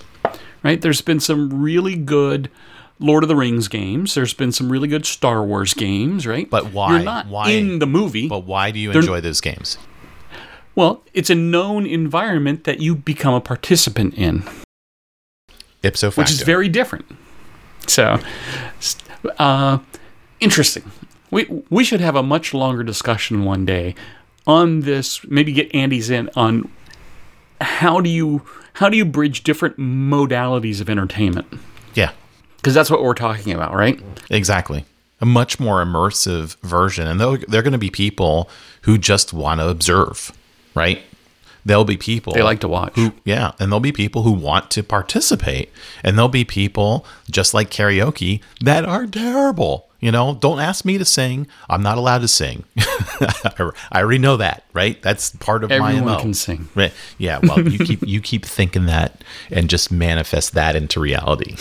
Right? 0.64 0.80
There's 0.80 1.02
been 1.02 1.20
some 1.20 1.62
really 1.62 1.96
good 1.96 2.52
Lord 3.00 3.24
of 3.24 3.28
the 3.30 3.36
Rings 3.36 3.68
games. 3.68 4.14
There's 4.14 4.36
been 4.36 4.52
some 4.52 4.72
really 4.72 4.88
good 4.88 5.08
Star 5.08 5.44
Wars 5.44 5.74
games, 5.74 6.28
right? 6.28 6.48
But 6.48 6.72
why? 6.72 6.92
You're 6.98 7.04
not 7.04 7.26
Why? 7.28 7.50
in 7.50 7.80
the 7.80 7.88
movie. 7.88 8.28
But 8.28 8.46
why 8.46 8.70
do 8.70 8.78
you 8.80 8.92
They're- 8.92 9.02
enjoy 9.02 9.22
those 9.22 9.42
games? 9.42 9.80
well, 10.76 11.04
it's 11.16 11.30
a 11.32 11.36
known 11.36 11.86
environment 11.88 12.64
that 12.66 12.80
you 12.80 12.96
become 12.96 13.34
a 13.34 13.42
participant 13.42 14.14
in. 14.14 14.44
Ipso 15.84 16.12
facto. 16.12 16.22
which 16.22 16.32
is 16.32 16.42
very 16.42 16.70
different. 16.70 17.06
So, 17.88 18.20
uh, 19.40 19.80
interesting. 20.40 20.84
We 21.32 21.64
we 21.70 21.84
should 21.84 22.02
have 22.02 22.16
a 22.16 22.24
much 22.24 22.54
longer 22.54 22.84
discussion 22.84 23.44
one 23.44 23.66
day 23.66 23.96
on 24.46 24.82
this. 24.82 25.26
Maybe 25.28 25.52
get 25.54 25.74
Andy's 25.74 26.10
in 26.10 26.30
on 26.36 26.70
how 27.60 28.02
do 28.02 28.10
you 28.10 28.42
how 28.74 28.90
do 28.90 28.98
you 28.98 29.06
bridge 29.06 29.44
different 29.44 29.78
modalities 29.78 30.82
of 30.82 30.90
entertainment 30.90 31.48
yeah, 31.94 32.12
because 32.58 32.74
that's 32.74 32.90
what 32.90 33.04
we're 33.04 33.14
talking 33.14 33.54
about, 33.54 33.74
right? 33.74 34.02
exactly. 34.30 34.86
A 35.20 35.26
much 35.26 35.60
more 35.60 35.84
immersive 35.84 36.58
version, 36.62 37.06
and 37.06 37.20
they're, 37.20 37.38
they're 37.38 37.62
going 37.62 37.74
to 37.74 37.78
be 37.78 37.92
people 37.92 38.50
who 38.84 38.98
just 38.98 39.34
want 39.34 39.60
to 39.60 39.68
observe, 39.70 40.32
right? 40.74 41.04
There'll 41.66 41.86
be 41.86 41.98
people 41.98 42.34
They 42.34 42.42
like 42.44 42.60
to 42.62 42.68
watch. 42.68 42.94
who 42.96 43.14
yeah 43.26 43.52
and 43.60 43.72
there'll 43.72 43.80
be 43.80 43.92
people 43.92 44.24
who 44.24 44.32
want 44.32 44.72
to 44.72 44.82
participate 44.84 45.70
and 46.04 46.18
there'll 46.18 46.30
be 46.30 46.44
people 46.46 47.06
just 47.30 47.54
like 47.54 47.70
karaoke 47.70 48.42
that 48.62 48.84
are 48.86 49.06
terrible 49.06 49.88
You 50.02 50.12
know, 50.12 50.34
don't 50.34 50.60
ask 50.60 50.84
me 50.84 50.98
to 50.98 51.06
sing. 51.06 51.46
I'm 51.70 51.84
not 51.84 52.00
allowed 52.00 52.22
to 52.22 52.28
sing. 52.28 52.64
I 52.80 53.72
already 53.94 54.18
know 54.18 54.38
that, 54.38 54.64
right? 54.74 55.00
That's 55.04 55.30
part 55.38 55.64
of 55.64 55.72
Everyone 55.72 56.06
my 56.06 56.16
MO. 56.16 56.20
can 56.20 56.34
sing. 56.34 56.68
Right. 56.74 56.92
Yeah. 57.20 57.38
Well, 57.44 57.62
you 57.68 57.78
keep 57.86 58.02
you 58.08 58.20
keep 58.20 58.44
thinking 58.44 58.88
that 58.88 59.24
and 59.52 59.70
just 59.70 59.92
manifest 59.92 60.54
that 60.56 60.76
into 60.76 61.00
reality. 61.00 61.56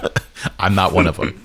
I'm 0.58 0.74
not 0.74 0.92
one 0.94 1.06
of 1.06 1.16
them. 1.18 1.43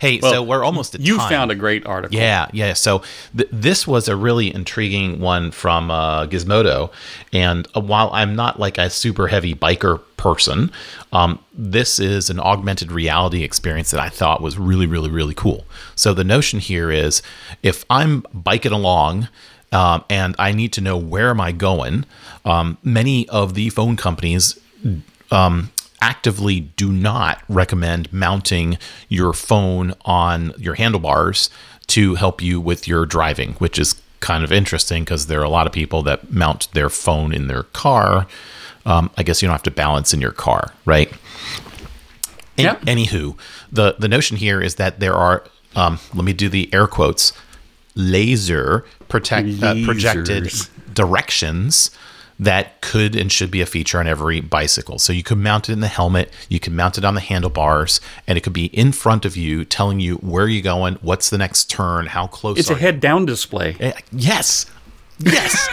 Hey, 0.00 0.20
so 0.20 0.42
we're 0.42 0.64
almost 0.64 0.94
at 0.94 1.00
You 1.00 1.18
time. 1.18 1.28
found 1.28 1.50
a 1.50 1.54
great 1.54 1.86
article. 1.86 2.16
Yeah, 2.18 2.48
yeah. 2.52 2.72
So 2.72 3.02
th- 3.36 3.48
this 3.52 3.86
was 3.86 4.08
a 4.08 4.16
really 4.16 4.54
intriguing 4.54 5.20
one 5.20 5.50
from 5.50 5.90
uh, 5.90 6.26
Gizmodo, 6.26 6.90
and 7.32 7.68
uh, 7.76 7.80
while 7.80 8.10
I'm 8.12 8.34
not 8.34 8.58
like 8.58 8.78
a 8.78 8.88
super 8.90 9.28
heavy 9.28 9.54
biker 9.54 10.00
person, 10.16 10.72
um, 11.12 11.38
this 11.52 11.98
is 11.98 12.30
an 12.30 12.40
augmented 12.40 12.90
reality 12.92 13.42
experience 13.42 13.90
that 13.90 14.00
I 14.00 14.08
thought 14.08 14.40
was 14.40 14.58
really, 14.58 14.86
really, 14.86 15.10
really 15.10 15.34
cool. 15.34 15.64
So 15.94 16.14
the 16.14 16.24
notion 16.24 16.60
here 16.60 16.90
is, 16.90 17.22
if 17.62 17.84
I'm 17.90 18.24
biking 18.32 18.72
along. 18.72 19.28
Um, 19.72 20.02
and 20.10 20.34
I 20.36 20.50
need 20.50 20.72
to 20.72 20.80
know 20.80 20.96
where 20.96 21.30
am 21.30 21.40
I 21.40 21.52
going. 21.52 22.04
Um, 22.44 22.76
many 22.82 23.28
of 23.28 23.54
the 23.54 23.70
phone 23.70 23.96
companies 23.96 24.58
um, 25.30 25.70
actively 26.02 26.60
do 26.60 26.90
not 26.92 27.42
recommend 27.48 28.12
mounting 28.12 28.78
your 29.08 29.32
phone 29.32 29.94
on 30.04 30.52
your 30.58 30.74
handlebars 30.74 31.50
to 31.88 32.14
help 32.14 32.40
you 32.40 32.60
with 32.60 32.86
your 32.88 33.04
driving, 33.06 33.52
which 33.54 33.78
is 33.78 34.00
kind 34.20 34.44
of 34.44 34.52
interesting 34.52 35.02
because 35.04 35.26
there 35.26 35.40
are 35.40 35.44
a 35.44 35.48
lot 35.50 35.66
of 35.66 35.72
people 35.72 36.02
that 36.02 36.30
mount 36.32 36.68
their 36.72 36.88
phone 36.90 37.32
in 37.32 37.46
their 37.48 37.64
car. 37.64 38.26
Um, 38.86 39.10
I 39.16 39.22
guess 39.22 39.42
you 39.42 39.48
don't 39.48 39.54
have 39.54 39.62
to 39.64 39.70
balance 39.70 40.14
in 40.14 40.20
your 40.20 40.32
car, 40.32 40.72
right? 40.84 41.10
An- 42.58 42.64
Yep. 42.64 42.80
Anywho, 42.82 43.38
the 43.72 43.94
the 43.98 44.08
notion 44.08 44.36
here 44.36 44.60
is 44.60 44.74
that 44.76 45.00
there 45.00 45.14
are. 45.14 45.44
Um, 45.76 45.98
let 46.14 46.24
me 46.24 46.32
do 46.32 46.48
the 46.48 46.68
air 46.74 46.86
quotes. 46.86 47.32
Laser 47.94 48.84
protect 49.08 49.62
uh, 49.62 49.74
projected 49.84 50.52
directions 50.92 51.90
that 52.40 52.80
could 52.80 53.14
and 53.14 53.30
should 53.30 53.50
be 53.50 53.60
a 53.60 53.66
feature 53.66 54.00
on 54.00 54.06
every 54.06 54.40
bicycle. 54.40 54.98
So 54.98 55.12
you 55.12 55.22
could 55.22 55.36
mount 55.36 55.68
it 55.68 55.72
in 55.74 55.80
the 55.80 55.88
helmet, 55.88 56.32
you 56.48 56.58
can 56.58 56.74
mount 56.74 56.96
it 56.96 57.04
on 57.04 57.14
the 57.14 57.20
handlebars, 57.20 58.00
and 58.26 58.38
it 58.38 58.40
could 58.40 58.54
be 58.54 58.66
in 58.66 58.92
front 58.92 59.26
of 59.26 59.36
you, 59.36 59.64
telling 59.66 60.00
you 60.00 60.16
where 60.16 60.48
you're 60.48 60.62
going, 60.62 60.94
what's 61.02 61.28
the 61.28 61.36
next 61.36 61.68
turn, 61.70 62.06
how 62.06 62.26
close. 62.26 62.58
It's 62.58 62.70
a 62.70 62.72
are 62.72 62.76
you. 62.76 62.80
head 62.80 62.98
down 63.00 63.26
display. 63.26 63.76
Eh, 63.78 63.92
Yes, 64.10 64.64
yes, 65.18 65.68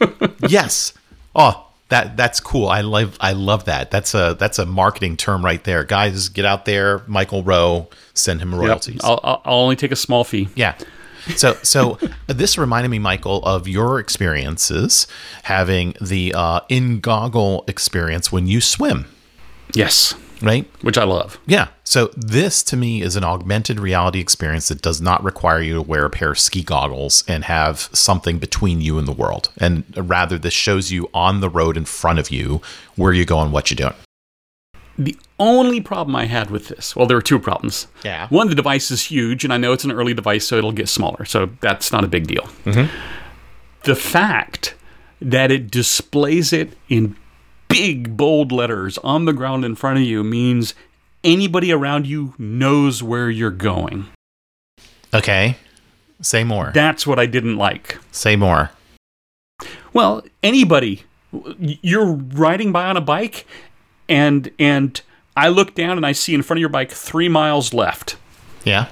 yes. 0.48 0.92
Oh, 1.34 1.66
that 1.88 2.16
that's 2.16 2.38
cool. 2.38 2.68
I 2.68 2.82
love 2.82 3.16
I 3.20 3.32
love 3.32 3.64
that. 3.64 3.90
That's 3.90 4.14
a 4.14 4.36
that's 4.38 4.60
a 4.60 4.64
marketing 4.64 5.16
term 5.16 5.44
right 5.44 5.62
there, 5.64 5.82
guys. 5.82 6.28
Get 6.28 6.44
out 6.44 6.64
there, 6.66 7.02
Michael 7.08 7.42
Rowe. 7.42 7.88
Send 8.14 8.40
him 8.40 8.54
royalties. 8.54 9.00
I'll, 9.02 9.18
I'll 9.24 9.42
I'll 9.44 9.58
only 9.58 9.76
take 9.76 9.90
a 9.90 9.96
small 9.96 10.22
fee. 10.22 10.48
Yeah. 10.54 10.76
So, 11.36 11.54
so 11.62 11.98
this 12.26 12.58
reminded 12.58 12.88
me, 12.90 12.98
Michael, 12.98 13.44
of 13.44 13.68
your 13.68 13.98
experiences 13.98 15.06
having 15.44 15.94
the 16.00 16.32
uh, 16.34 16.60
in 16.68 17.00
goggle 17.00 17.64
experience 17.68 18.30
when 18.32 18.46
you 18.46 18.60
swim, 18.60 19.06
Yes, 19.74 20.14
right? 20.42 20.68
which 20.82 20.98
I 20.98 21.04
love. 21.04 21.38
Yeah. 21.46 21.68
So 21.84 22.10
this 22.16 22.62
to 22.64 22.76
me 22.76 23.02
is 23.02 23.16
an 23.16 23.24
augmented 23.24 23.78
reality 23.78 24.18
experience 24.20 24.68
that 24.68 24.82
does 24.82 25.00
not 25.00 25.22
require 25.22 25.60
you 25.60 25.74
to 25.74 25.82
wear 25.82 26.04
a 26.04 26.10
pair 26.10 26.30
of 26.32 26.38
ski 26.38 26.62
goggles 26.62 27.22
and 27.28 27.44
have 27.44 27.88
something 27.92 28.38
between 28.38 28.80
you 28.80 28.98
and 28.98 29.06
the 29.06 29.12
world. 29.12 29.50
And 29.58 29.84
rather, 29.96 30.38
this 30.38 30.54
shows 30.54 30.90
you 30.90 31.08
on 31.14 31.40
the 31.40 31.48
road 31.50 31.76
in 31.76 31.84
front 31.84 32.18
of 32.18 32.30
you 32.30 32.60
where 32.96 33.12
you 33.12 33.24
go 33.24 33.40
and 33.40 33.52
what 33.52 33.70
you're 33.70 33.76
doing. 33.76 33.94
The 34.98 35.16
only 35.42 35.80
problem 35.80 36.14
I 36.14 36.26
had 36.26 36.50
with 36.50 36.68
this, 36.68 36.94
well, 36.94 37.06
there 37.06 37.16
were 37.16 37.22
two 37.22 37.40
problems. 37.40 37.88
Yeah. 38.04 38.28
One, 38.28 38.48
the 38.48 38.54
device 38.54 38.90
is 38.90 39.02
huge, 39.04 39.42
and 39.42 39.52
I 39.52 39.56
know 39.56 39.72
it's 39.72 39.84
an 39.84 39.90
early 39.90 40.14
device, 40.14 40.46
so 40.46 40.56
it'll 40.56 40.72
get 40.72 40.88
smaller. 40.88 41.24
So 41.24 41.50
that's 41.60 41.90
not 41.90 42.04
a 42.04 42.06
big 42.06 42.26
deal. 42.28 42.44
Mm-hmm. 42.64 42.94
The 43.82 43.96
fact 43.96 44.76
that 45.20 45.50
it 45.50 45.70
displays 45.70 46.52
it 46.52 46.76
in 46.88 47.16
big, 47.68 48.16
bold 48.16 48.52
letters 48.52 48.98
on 48.98 49.24
the 49.24 49.32
ground 49.32 49.64
in 49.64 49.74
front 49.74 49.98
of 49.98 50.04
you 50.04 50.22
means 50.22 50.74
anybody 51.24 51.72
around 51.72 52.06
you 52.06 52.34
knows 52.38 53.02
where 53.02 53.28
you're 53.28 53.50
going. 53.50 54.06
Okay. 55.12 55.56
Say 56.20 56.44
more. 56.44 56.70
That's 56.72 57.06
what 57.06 57.18
I 57.18 57.26
didn't 57.26 57.56
like. 57.56 57.98
Say 58.12 58.36
more. 58.36 58.70
Well, 59.92 60.22
anybody, 60.42 61.02
you're 61.58 62.14
riding 62.14 62.72
by 62.72 62.86
on 62.86 62.96
a 62.96 63.00
bike, 63.00 63.46
and 64.08 64.50
and 64.58 65.00
I 65.36 65.48
look 65.48 65.74
down 65.74 65.96
and 65.96 66.04
I 66.06 66.12
see 66.12 66.34
in 66.34 66.42
front 66.42 66.58
of 66.58 66.60
your 66.60 66.68
bike 66.68 66.90
three 66.90 67.28
miles 67.28 67.72
left, 67.72 68.16
Yeah. 68.64 68.88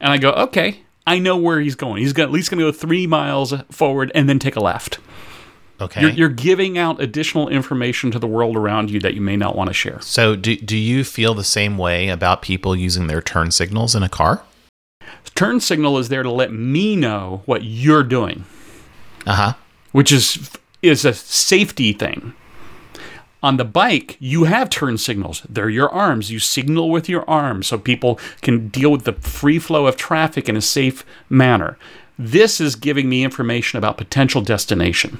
and 0.00 0.12
I 0.12 0.16
go, 0.18 0.30
okay, 0.32 0.80
I 1.06 1.18
know 1.18 1.36
where 1.36 1.60
he's 1.60 1.74
going. 1.74 2.02
He's 2.02 2.18
at 2.18 2.30
least 2.30 2.50
going 2.50 2.58
to 2.58 2.64
go 2.64 2.72
three 2.72 3.06
miles 3.06 3.54
forward 3.70 4.10
and 4.14 4.28
then 4.28 4.38
take 4.38 4.56
a 4.56 4.60
left. 4.60 4.98
Okay. 5.78 6.00
You're, 6.00 6.10
you're 6.10 6.28
giving 6.30 6.78
out 6.78 7.00
additional 7.02 7.48
information 7.50 8.10
to 8.10 8.18
the 8.18 8.26
world 8.26 8.56
around 8.56 8.90
you 8.90 8.98
that 9.00 9.12
you 9.14 9.20
may 9.20 9.36
not 9.36 9.54
want 9.54 9.68
to 9.68 9.74
share. 9.74 10.00
so, 10.00 10.34
do, 10.34 10.56
do 10.56 10.76
you 10.76 11.04
feel 11.04 11.34
the 11.34 11.44
same 11.44 11.76
way 11.76 12.08
about 12.08 12.40
people 12.40 12.74
using 12.74 13.06
their 13.08 13.20
turn 13.20 13.50
signals 13.50 13.94
in 13.94 14.02
a 14.02 14.08
car? 14.08 14.42
Turn 15.34 15.60
signal 15.60 15.98
is 15.98 16.08
there 16.08 16.22
to 16.22 16.30
let 16.30 16.50
me 16.50 16.96
know 16.96 17.42
what 17.44 17.62
you're 17.64 18.02
doing. 18.02 18.46
Uh 19.26 19.34
huh. 19.34 19.52
which 19.92 20.10
is 20.12 20.50
is 20.82 21.04
a 21.04 21.12
safety 21.12 21.92
thing. 21.92 22.32
On 23.46 23.56
the 23.58 23.64
bike, 23.64 24.16
you 24.18 24.44
have 24.44 24.68
turn 24.70 24.98
signals. 24.98 25.42
They're 25.48 25.68
your 25.70 25.88
arms. 25.90 26.30
You 26.32 26.38
signal 26.40 26.90
with 26.90 27.08
your 27.08 27.28
arms 27.30 27.68
so 27.68 27.78
people 27.78 28.18
can 28.42 28.68
deal 28.68 28.90
with 28.90 29.04
the 29.04 29.12
free 29.12 29.58
flow 29.60 29.86
of 29.86 29.96
traffic 29.96 30.48
in 30.48 30.56
a 30.56 30.60
safe 30.60 31.04
manner. 31.28 31.78
This 32.18 32.60
is 32.60 32.74
giving 32.74 33.08
me 33.08 33.22
information 33.22 33.78
about 33.78 33.98
potential 33.98 34.40
destination. 34.42 35.18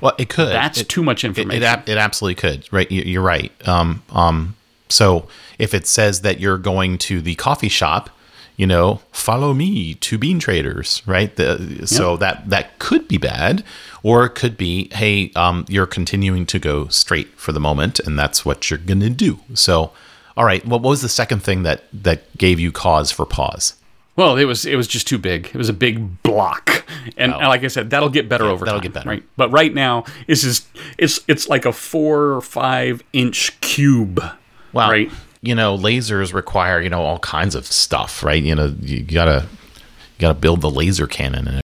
Well, 0.00 0.14
it 0.18 0.28
could. 0.28 0.48
That's 0.48 0.80
It- 0.80 0.88
too 0.88 1.02
much 1.04 1.22
information. 1.24 1.62
it, 1.62 1.66
ab- 1.66 1.88
it 1.88 1.96
absolutely 1.98 2.34
could. 2.34 2.66
Right. 2.72 2.90
You- 2.90 3.02
You're 3.02 3.22
right. 3.22 3.52
Um, 3.68 4.02
um, 4.10 4.54
so 4.88 5.28
if 5.58 5.72
it 5.72 5.86
says 5.86 6.22
that 6.22 6.40
you're 6.40 6.58
going 6.58 6.98
to 6.98 7.20
the 7.22 7.36
coffee 7.36 7.68
shop, 7.68 8.10
you 8.58 8.66
know, 8.66 9.00
follow 9.12 9.54
me 9.54 9.94
to 9.94 10.18
Bean 10.18 10.38
Traders, 10.38 11.00
right? 11.06 11.34
The, 11.36 11.86
so 11.86 12.18
that 12.18 12.50
that 12.50 12.78
could 12.78 13.08
be 13.08 13.16
bad, 13.16 13.64
or 14.02 14.26
it 14.26 14.34
could 14.34 14.58
be, 14.58 14.90
hey, 14.92 15.32
um, 15.34 15.64
you're 15.68 15.86
continuing 15.86 16.44
to 16.46 16.58
go 16.58 16.88
straight 16.88 17.28
for 17.38 17.52
the 17.52 17.60
moment, 17.60 17.98
and 18.00 18.18
that's 18.18 18.44
what 18.44 18.68
you're 18.68 18.78
gonna 18.78 19.08
do. 19.10 19.38
So, 19.54 19.92
all 20.36 20.44
right. 20.44 20.64
What 20.66 20.82
was 20.82 21.00
the 21.02 21.08
second 21.08 21.42
thing 21.42 21.62
that 21.62 21.84
that 21.92 22.36
gave 22.36 22.60
you 22.60 22.70
cause 22.70 23.10
for 23.10 23.24
pause? 23.24 23.74
well, 24.16 24.36
it 24.36 24.46
was 24.46 24.66
it 24.66 24.74
was 24.74 24.88
just 24.88 25.06
too 25.06 25.18
big. 25.18 25.46
It 25.46 25.54
was 25.56 25.68
a 25.68 25.72
big 25.72 26.20
block, 26.24 26.84
and, 27.16 27.32
and 27.32 27.46
like 27.48 27.62
I 27.62 27.68
said, 27.68 27.90
that'll 27.90 28.08
get 28.08 28.28
better 28.28 28.46
over 28.46 28.64
Oh. 28.64 28.66
that'll 28.66 28.80
time. 28.80 28.82
get 28.90 28.92
better. 28.94 29.08
right? 29.10 29.22
But 29.36 29.50
right 29.52 29.72
now, 29.72 30.02
this 30.26 30.42
is 30.42 30.66
it's 30.98 31.20
it's 31.28 31.48
like 31.48 31.64
a 31.64 31.72
four 31.72 32.32
or 32.34 32.40
five 32.40 33.04
inch 33.12 33.60
cube. 33.60 34.20
Well, 34.72 34.90
Right. 34.90 35.08
You 35.40 35.54
know, 35.54 35.76
lasers 35.76 36.32
require 36.34 36.80
you 36.80 36.90
know 36.90 37.02
all 37.02 37.18
kinds 37.20 37.54
of 37.54 37.66
stuff, 37.66 38.22
right? 38.22 38.42
You 38.42 38.54
know, 38.54 38.74
you 38.80 39.02
gotta 39.02 39.46
you 39.76 40.20
gotta 40.20 40.34
build 40.38 40.60
the 40.60 40.70
laser 40.70 41.06
cannon 41.06 41.48
and 41.48 41.62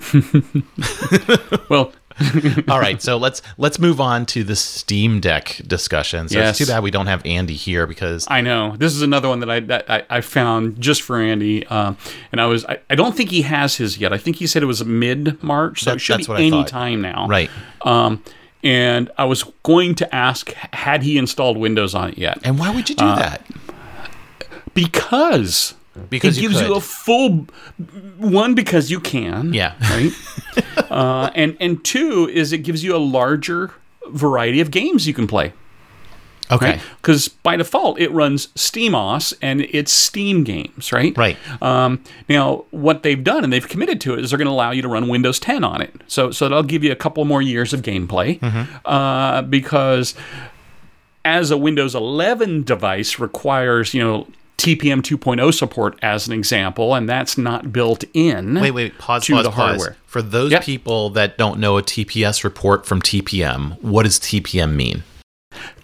Well, 1.68 1.92
All 2.68 2.80
right, 2.80 3.00
so 3.00 3.16
let's 3.16 3.42
let's 3.58 3.78
move 3.78 4.00
on 4.00 4.26
to 4.26 4.42
the 4.42 4.56
Steam 4.56 5.20
Deck 5.20 5.60
discussion. 5.64 6.28
So 6.28 6.38
Yes. 6.40 6.50
it's 6.50 6.58
too 6.58 6.72
bad 6.72 6.82
we 6.82 6.90
don't 6.90 7.06
have 7.06 7.24
Andy 7.24 7.54
here 7.54 7.86
because 7.86 8.26
I 8.28 8.40
know 8.40 8.74
this 8.76 8.92
is 8.92 9.02
another 9.02 9.28
one 9.28 9.38
that 9.40 9.48
I 9.50 9.60
that 9.60 9.88
I, 9.88 10.02
I 10.10 10.20
found 10.20 10.80
just 10.80 11.02
for 11.02 11.20
Andy, 11.20 11.64
um, 11.68 11.96
and 12.32 12.40
I 12.40 12.46
was 12.46 12.64
I, 12.64 12.78
I 12.90 12.96
don't 12.96 13.16
think 13.16 13.30
he 13.30 13.42
has 13.42 13.76
his 13.76 13.98
yet. 13.98 14.12
I 14.12 14.18
think 14.18 14.36
he 14.36 14.48
said 14.48 14.64
it 14.64 14.66
was 14.66 14.84
mid 14.84 15.40
March, 15.44 15.82
so 15.84 15.90
That- 15.90 15.96
it 15.96 16.00
should 16.00 16.26
be 16.26 16.32
any 16.46 16.64
time 16.64 17.02
now. 17.02 17.28
right, 17.28 17.50
Um, 17.82 18.20
and 18.62 19.10
I 19.18 19.24
was 19.24 19.44
going 19.62 19.94
to 19.96 20.14
ask, 20.14 20.52
had 20.72 21.02
he 21.02 21.16
installed 21.18 21.56
Windows 21.56 21.94
on 21.94 22.10
it 22.10 22.18
yet? 22.18 22.38
and 22.44 22.58
why 22.58 22.74
would 22.74 22.88
you 22.88 22.96
do 22.96 23.04
Uh, 23.04 23.16
that? 23.16 23.46
Because 24.74 25.74
Because 26.10 26.38
it 26.38 26.42
you 26.42 26.48
gives 26.50 26.60
you 26.60 26.68
could. 26.68 26.76
a 26.76 26.80
full 26.80 27.46
one 28.18 28.54
because 28.54 28.90
you 28.90 29.00
can. 29.00 29.52
Yeah. 29.52 29.74
Right. 29.90 30.12
uh, 30.90 31.30
and 31.34 31.56
and 31.60 31.82
two 31.84 32.28
is 32.32 32.52
it 32.52 32.58
gives 32.58 32.84
you 32.84 32.94
a 32.94 32.98
larger 32.98 33.72
variety 34.10 34.60
of 34.60 34.70
games 34.70 35.06
you 35.06 35.14
can 35.14 35.26
play. 35.26 35.52
Okay, 36.50 36.80
Because 37.02 37.28
by 37.28 37.56
default 37.56 37.98
it 38.00 38.10
runs 38.10 38.46
SteamOS 38.48 39.34
and 39.42 39.62
it's 39.70 39.92
Steam 39.92 40.44
games, 40.44 40.92
right? 40.92 41.16
Right. 41.16 41.36
Um, 41.62 42.02
now 42.28 42.64
what 42.70 43.02
they've 43.02 43.22
done 43.22 43.44
and 43.44 43.52
they've 43.52 43.68
committed 43.68 44.00
to 44.02 44.14
it 44.14 44.20
is 44.24 44.30
they're 44.30 44.38
going 44.38 44.46
to 44.46 44.52
allow 44.52 44.70
you 44.70 44.80
to 44.82 44.88
run 44.88 45.08
Windows 45.08 45.38
10 45.38 45.62
on 45.64 45.82
it. 45.82 45.94
So 46.06 46.30
so 46.30 46.46
that'll 46.48 46.62
give 46.62 46.82
you 46.84 46.90
a 46.92 46.96
couple 46.96 47.24
more 47.24 47.42
years 47.42 47.72
of 47.72 47.82
gameplay. 47.82 48.38
Uh, 48.84 49.42
because 49.42 50.14
as 51.24 51.50
a 51.50 51.56
Windows 51.56 51.94
11 51.94 52.62
device 52.64 53.18
requires 53.18 53.92
you 53.92 54.02
know 54.02 54.26
TPM 54.56 55.02
2.0 55.02 55.54
support 55.54 55.96
as 56.02 56.26
an 56.26 56.32
example, 56.32 56.92
and 56.94 57.08
that's 57.08 57.38
not 57.38 57.72
built 57.72 58.02
in. 58.12 58.54
wait, 58.60 58.72
wait, 58.72 58.98
pause, 58.98 59.24
to 59.26 59.34
pause, 59.34 59.44
the 59.44 59.50
pause. 59.50 59.56
hardware. 59.56 59.96
For 60.06 60.20
those 60.20 60.50
Yep. 60.50 60.62
people 60.64 61.10
that 61.10 61.38
don't 61.38 61.60
know 61.60 61.78
a 61.78 61.82
TPS 61.82 62.42
report 62.42 62.84
from 62.84 63.00
TPM, 63.00 63.80
what 63.82 64.02
does 64.02 64.18
TPM 64.18 64.74
mean? 64.74 65.04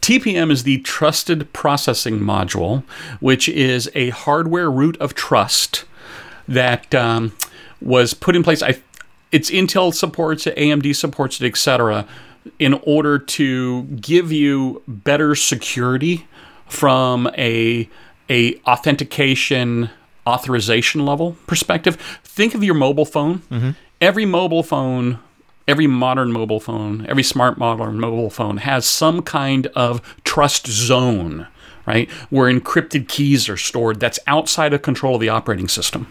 TPM 0.05 0.51
is 0.51 0.65
the 0.65 0.81
Trusted 0.81 1.51
Processing 1.55 2.21
Module, 2.21 2.85
which 3.21 3.49
is 3.49 3.91
a 3.95 4.11
hardware 4.11 4.71
root 4.71 4.99
of 4.99 5.15
trust 5.15 5.87
that 6.47 6.95
um, 6.95 7.35
was 7.81 8.13
put 8.13 8.37
in 8.37 8.43
place. 8.43 8.63
I, 8.63 8.83
it's 9.33 9.51
Intel 9.51 9.95
supports 9.95 10.47
it, 10.47 10.55
AMD 10.57 10.95
supports 10.95 11.41
it, 11.41 11.47
etc. 11.47 12.07
In 12.59 12.75
order 12.83 13.19
to 13.19 13.85
give 13.85 14.31
you 14.31 14.83
better 14.87 15.35
security 15.35 16.27
from 16.67 17.27
a 17.39 17.89
a 18.29 18.57
authentication 18.67 19.89
authorization 20.27 21.07
level 21.07 21.39
perspective. 21.47 21.97
Think 22.23 22.55
of 22.55 22.63
your 22.63 22.75
mobile 22.75 23.07
phone. 23.07 23.41
Every 24.03 24.27
mobile 24.27 24.63
phone 24.63 25.19
every 25.67 25.87
modern 25.87 26.33
mobile 26.33 26.61
phone, 26.61 27.07
every 27.07 27.23
smart 27.23 27.59
modern 27.59 27.99
mobile 27.99 28.31
phone 28.31 28.59
has 28.59 28.87
some 28.87 29.23
kind 29.23 29.67
of 29.69 30.01
trust 30.25 30.67
zone, 30.67 31.47
right? 31.87 32.11
Where 32.31 32.53
encrypted 32.53 33.09
keys 33.09 33.49
are 33.49 33.57
stored 33.57 34.01
that's 34.01 34.19
outside 34.27 34.73
of 34.73 34.83
control 34.83 35.17
of 35.17 35.21
the 35.21 35.29
operating 35.29 35.69
system. 35.69 36.07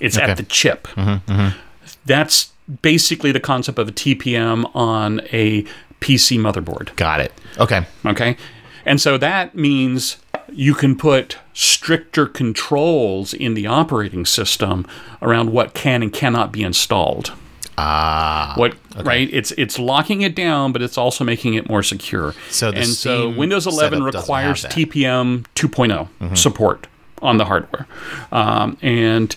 It's 0.00 0.18
at 0.18 0.36
the 0.36 0.42
chip. 0.42 0.86
Mm-hmm, 0.88 1.32
mm-hmm. 1.32 1.58
That's 2.04 2.52
basically 2.82 3.32
the 3.32 3.40
concept 3.40 3.78
of 3.78 3.88
a 3.88 3.92
TPM 3.92 4.70
on 4.74 5.20
a 5.32 5.62
PC 6.00 6.38
motherboard. 6.38 6.94
Got 6.96 7.20
it. 7.20 7.32
Okay. 7.58 7.86
Okay. 8.04 8.36
And 8.84 9.00
so 9.00 9.16
that 9.18 9.54
means 9.54 10.18
you 10.52 10.74
can 10.74 10.96
put 10.96 11.38
stricter 11.54 12.26
controls 12.26 13.32
in 13.32 13.54
the 13.54 13.66
operating 13.66 14.26
system 14.26 14.86
around 15.22 15.52
what 15.52 15.74
can 15.74 16.02
and 16.02 16.12
cannot 16.12 16.52
be 16.52 16.62
installed. 16.62 17.32
Ah. 17.76 18.54
What 18.56 18.76
right? 19.04 19.28
It's 19.32 19.52
it's 19.52 19.78
locking 19.78 20.22
it 20.22 20.34
down, 20.34 20.72
but 20.72 20.82
it's 20.82 20.96
also 20.96 21.24
making 21.24 21.54
it 21.54 21.68
more 21.68 21.82
secure. 21.82 22.34
So 22.50 22.70
and 22.70 22.86
so 22.86 23.30
Windows 23.30 23.66
11 23.66 24.02
requires. 24.02 24.64
Mm-hmm. 24.64 24.80
TPM 24.80 25.44
2.0 25.54 26.36
support 26.36 26.86
on 27.22 27.38
the 27.38 27.44
hardware, 27.44 27.86
um, 28.32 28.76
and 28.82 29.34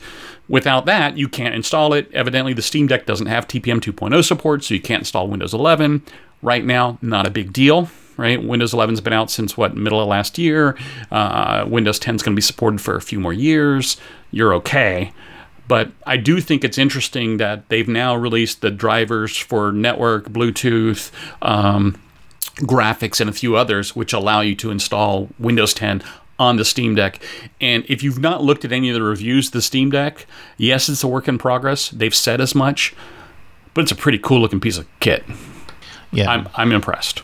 without 0.49 0.85
that, 0.85 1.17
you 1.17 1.27
can't 1.27 1.55
install 1.55 1.93
it. 1.93 2.11
Evidently, 2.13 2.53
the 2.53 2.61
Steam 2.61 2.87
Deck 2.87 3.05
doesn't 3.05 3.27
have 3.27 3.47
TPM 3.47 3.79
2.0 3.79 4.23
support, 4.23 4.63
so 4.63 4.73
you 4.73 4.81
can't 4.81 5.01
install 5.01 5.27
Windows 5.27 5.53
11 5.53 6.03
right 6.41 6.65
now. 6.65 6.97
Not 7.01 7.25
a 7.27 7.29
big 7.29 7.53
deal. 7.53 7.89
Right, 8.17 8.43
Windows 8.43 8.73
11's 8.73 8.99
been 8.99 9.13
out 9.13 9.29
since 9.29 9.55
what 9.57 9.75
middle 9.77 10.01
of 10.01 10.07
last 10.07 10.39
year. 10.39 10.75
Uh, 11.11 11.65
Windows 11.67 11.99
10's 11.99 12.23
going 12.23 12.33
to 12.33 12.35
be 12.35 12.41
supported 12.41 12.81
for 12.81 12.95
a 12.95 13.01
few 13.01 13.19
more 13.19 13.33
years. 13.33 13.97
You're 14.31 14.55
okay. 14.55 15.13
But 15.67 15.91
I 16.05 16.17
do 16.17 16.39
think 16.39 16.63
it's 16.63 16.77
interesting 16.77 17.37
that 17.37 17.67
they've 17.69 17.87
now 17.87 18.15
released 18.15 18.61
the 18.61 18.71
drivers 18.71 19.35
for 19.35 19.71
network, 19.71 20.29
Bluetooth, 20.29 21.11
um, 21.41 21.99
graphics, 22.59 23.19
and 23.19 23.29
a 23.29 23.33
few 23.33 23.55
others, 23.55 23.95
which 23.95 24.13
allow 24.13 24.41
you 24.41 24.55
to 24.55 24.71
install 24.71 25.29
Windows 25.39 25.73
10 25.73 26.01
on 26.39 26.57
the 26.57 26.65
Steam 26.65 26.95
Deck. 26.95 27.21
And 27.59 27.83
if 27.87 28.03
you've 28.03 28.19
not 28.19 28.43
looked 28.43 28.63
at 28.63 28.71
any 28.71 28.89
of 28.89 28.95
the 28.95 29.01
reviews 29.01 29.47
of 29.47 29.53
the 29.53 29.61
Steam 29.61 29.89
Deck, 29.89 30.25
yes, 30.57 30.87
it's 30.87 31.03
a 31.03 31.07
work 31.07 31.27
in 31.27 31.37
progress. 31.37 31.89
They've 31.89 32.15
said 32.15 32.39
as 32.39 32.55
much, 32.55 32.95
but 33.73 33.81
it's 33.81 33.91
a 33.91 33.95
pretty 33.95 34.19
cool 34.19 34.39
looking 34.39 34.59
piece 34.59 34.77
of 34.77 34.87
kit. 34.99 35.23
Yeah. 36.11 36.31
I'm, 36.31 36.47
I'm 36.55 36.71
impressed. 36.71 37.23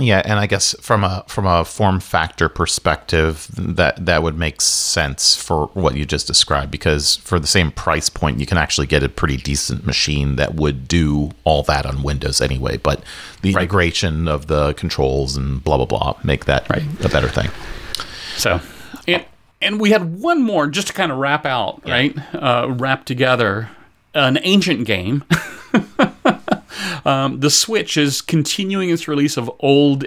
Yeah, 0.00 0.22
and 0.24 0.38
I 0.38 0.46
guess 0.46 0.74
from 0.80 1.04
a 1.04 1.24
from 1.28 1.46
a 1.46 1.64
form 1.64 2.00
factor 2.00 2.48
perspective, 2.48 3.48
that 3.56 4.04
that 4.06 4.22
would 4.22 4.38
make 4.38 4.60
sense 4.60 5.36
for 5.36 5.66
what 5.74 5.94
you 5.96 6.06
just 6.06 6.26
described 6.26 6.70
because 6.70 7.16
for 7.16 7.38
the 7.38 7.46
same 7.46 7.70
price 7.70 8.08
point, 8.08 8.40
you 8.40 8.46
can 8.46 8.56
actually 8.56 8.86
get 8.86 9.02
a 9.02 9.08
pretty 9.08 9.36
decent 9.36 9.84
machine 9.84 10.36
that 10.36 10.54
would 10.54 10.88
do 10.88 11.30
all 11.44 11.62
that 11.64 11.84
on 11.84 12.02
Windows 12.02 12.40
anyway. 12.40 12.78
But 12.78 13.02
the 13.42 13.50
integration 13.52 14.26
of 14.26 14.46
the 14.46 14.72
controls 14.74 15.36
and 15.36 15.62
blah 15.62 15.76
blah 15.76 15.86
blah 15.86 16.16
make 16.24 16.46
that 16.46 16.68
Right. 16.70 16.82
a 17.04 17.08
better 17.08 17.28
thing. 17.28 17.50
So, 18.36 18.60
and, 19.06 19.24
and 19.60 19.80
we 19.80 19.90
had 19.90 20.20
one 20.20 20.42
more 20.42 20.66
just 20.66 20.86
to 20.88 20.92
kind 20.94 21.12
of 21.12 21.18
wrap 21.18 21.44
out, 21.44 21.82
right? 21.86 22.16
Uh, 22.34 22.68
wrap 22.70 23.04
together 23.04 23.68
an 24.14 24.38
ancient 24.42 24.86
game. 24.86 25.24
um, 27.04 27.40
the 27.40 27.50
Switch 27.50 27.96
is 27.96 28.20
continuing 28.20 28.90
its 28.90 29.08
release 29.08 29.36
of 29.36 29.50
old 29.60 30.04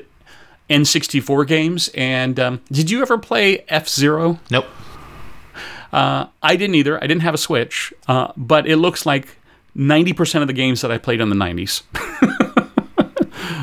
N64 0.69 1.47
games. 1.47 1.89
And 1.95 2.39
um, 2.39 2.61
did 2.71 2.89
you 2.89 3.01
ever 3.01 3.17
play 3.17 3.65
F 3.69 3.87
Zero? 3.87 4.39
Nope. 4.49 4.65
Uh, 5.91 6.27
I 6.41 6.55
didn't 6.55 6.75
either. 6.75 6.97
I 6.97 7.07
didn't 7.07 7.21
have 7.21 7.35
a 7.35 7.37
Switch, 7.37 7.93
uh, 8.07 8.31
but 8.35 8.67
it 8.67 8.77
looks 8.77 9.05
like 9.05 9.37
90% 9.77 10.41
of 10.41 10.47
the 10.47 10.53
games 10.53 10.81
that 10.81 10.91
I 10.91 10.97
played 10.97 11.21
in 11.21 11.29
the 11.29 11.35
90s. 11.35 11.83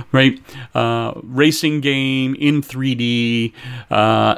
right? 0.13 0.41
Uh, 0.75 1.13
racing 1.25 1.81
game 1.81 2.37
in 2.39 2.63
3D, 2.63 3.53
uh, 3.91 4.37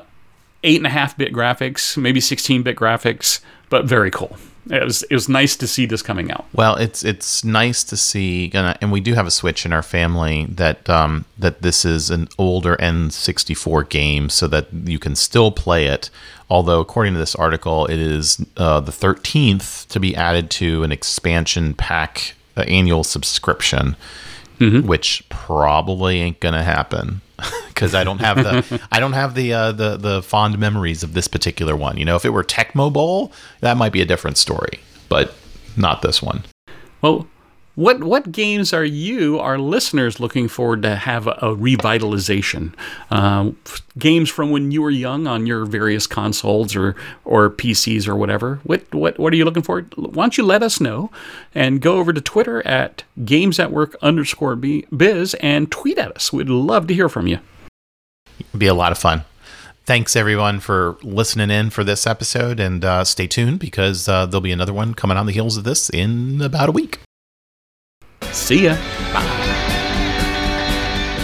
8.5 0.64 1.16
bit 1.18 1.32
graphics, 1.32 1.97
maybe 1.97 2.20
16 2.20 2.62
bit 2.62 2.76
graphics, 2.76 3.40
but 3.68 3.84
very 3.84 4.11
cool. 4.11 4.36
It 4.71 4.85
was, 4.85 5.03
it 5.05 5.15
was 5.15 5.29
nice 5.29 5.57
to 5.57 5.67
see 5.67 5.87
this 5.87 6.03
coming 6.03 6.31
out. 6.31 6.45
Well, 6.55 6.77
it's 6.77 7.03
it's 7.05 7.43
nice 7.45 7.83
to 7.85 7.97
see, 7.97 8.49
and 8.55 8.69
I- 8.69 8.79
and 8.81 8.93
we 8.93 9.01
do 9.01 9.15
have 9.15 9.27
a 9.27 9.31
Switch 9.31 9.67
in 9.67 9.73
our 9.73 9.83
family 9.83 10.47
that 10.51 10.89
um, 10.89 11.25
that 11.37 11.63
this 11.63 11.85
is 11.85 12.11
an 12.11 12.29
older 12.39 12.77
N64 12.77 13.89
game, 13.89 14.29
so 14.29 14.47
that 14.49 14.69
you 14.85 14.99
can 15.01 15.15
still 15.17 15.51
play 15.51 15.87
it. 15.87 16.11
Although, 16.49 16.81
according 16.81 17.15
to 17.15 17.19
this 17.19 17.35
article, 17.35 17.87
it 17.87 17.99
is 17.99 18.45
uh, 18.57 18.79
the 18.81 18.93
13th 18.93 19.89
to 19.89 19.99
be 19.99 20.15
added 20.15 20.49
to 20.51 20.85
an 20.85 20.93
expansion 20.93 21.75
pack 21.75 22.35
uh, 22.57 22.61
annual 22.63 23.03
subscription, 23.05 23.97
which 24.61 25.25
probably 25.29 26.21
ain't 26.21 26.39
gonna 26.39 26.63
happen 26.63 27.21
because 27.68 27.95
I 27.95 28.05
don't 28.05 28.20
have 28.20 28.36
the 28.36 28.82
I 28.90 29.01
don't 29.01 29.12
have 29.12 29.34
the 29.34 29.53
uh, 29.53 29.72
the 29.72 29.97
the 29.97 30.22
fond 30.22 30.59
memories 30.59 31.03
of 31.03 31.14
this 31.14 31.28
particular 31.28 31.76
one. 31.76 31.97
You 31.97 32.05
know, 32.05 32.16
if 32.16 32.24
it 32.24 32.30
were 32.30 32.45
Tecmo 32.45 32.93
Bowl, 32.93 33.32
that 33.61 33.76
might 33.76 33.93
be 33.93 34.01
a 34.01 34.07
different 34.07 34.36
story, 34.36 34.80
but 35.09 35.34
not 35.76 36.03
this 36.03 36.22
one. 36.22 36.45
Well, 37.01 37.26
what 37.75 38.05
what 38.05 38.31
games 38.31 38.73
are 38.73 38.85
you, 38.85 39.39
our 39.39 39.59
listeners, 39.59 40.20
looking 40.20 40.47
forward 40.47 40.83
to 40.83 40.95
have 40.95 41.27
a, 41.27 41.57
revitalization? 41.57 42.75
Uh, 43.11 43.53
games 43.99 44.29
from 44.29 44.51
when 44.51 44.70
you 44.70 44.83
were 44.83 44.91
young 44.91 45.27
on 45.27 45.47
your 45.47 45.64
various 45.64 46.07
consoles 46.07 46.77
or 46.77 46.95
or 47.25 47.49
PCs 47.49 48.07
or 48.07 48.14
whatever. 48.14 48.61
What 48.64 48.93
what 48.95 49.18
what 49.18 49.33
are 49.33 49.37
you 49.37 49.45
looking 49.45 49.62
for? 49.62 49.83
Why 49.97 50.25
don't 50.25 50.37
you 50.37 50.45
let 50.45 50.62
us 50.62 50.81
know 50.81 51.11
and 51.55 51.81
go 51.81 51.97
over 51.97 52.12
to 52.12 52.20
Twitter 52.20 52.66
at 52.66 53.05
Games 53.25 53.59
at 53.59 53.73
Work 53.73 53.97
underscore 54.03 54.55
biz 54.57 55.35
and 55.41 55.70
tweet 55.70 55.97
at 55.97 56.14
us. 56.14 56.33
We'd 56.33 56.51
love 56.51 56.87
to 56.89 56.95
hear 56.95 57.09
from 57.09 57.27
you. 57.27 57.39
It'd 58.39 58.61
be 58.61 58.66
a 58.66 58.75
lot 58.75 58.93
of 58.93 58.99
fun. 58.99 59.25
Thanks 59.85 60.14
everyone 60.14 60.61
for 60.61 60.97
listening 61.03 61.51
in 61.51 61.70
for 61.70 61.83
this 61.83 62.07
episode, 62.07 62.61
and 62.61 62.85
uh, 62.85 63.03
stay 63.03 63.27
tuned 63.27 63.59
because 63.59 64.09
uh, 64.09 64.27
there'll 64.27 64.41
be 64.41 64.53
another 64.53 64.73
one 64.73 64.95
coming 64.95 65.16
on 65.16 65.27
the 65.27 65.33
heels 65.33 65.57
of 65.57 65.64
this 65.64 65.91
in 65.91 66.41
about 66.41 66.68
a 66.68 66.73
week. 66.73 67.01
See 68.33 68.64
ya. 68.64 68.74
Bye. 69.12 69.59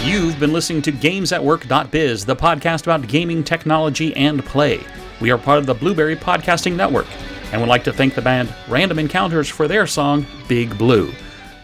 You've 0.05 0.39
been 0.41 0.53
listening 0.53 0.83
to 0.83 0.93
GamesAtWork.biz, 0.93 2.25
the 2.25 2.37
podcast 2.37 2.83
about 2.85 3.09
gaming 3.09 3.45
technology 3.45 4.15
and 4.17 4.45
play. 4.45 4.81
We 5.21 5.31
are 5.31 5.39
part 5.39 5.59
of 5.59 5.67
the 5.67 5.75
Blueberry 5.75 6.17
Podcasting 6.17 6.77
Network, 6.77 7.07
and 7.53 7.61
would 7.61 7.69
like 7.69 7.85
to 7.85 7.93
thank 7.93 8.15
the 8.15 8.23
band 8.23 8.53
Random 8.69 8.99
Encounters 8.99 9.49
for 9.49 9.69
their 9.69 9.87
song 9.87 10.27
Big 10.49 10.77
Blue. 10.79 11.13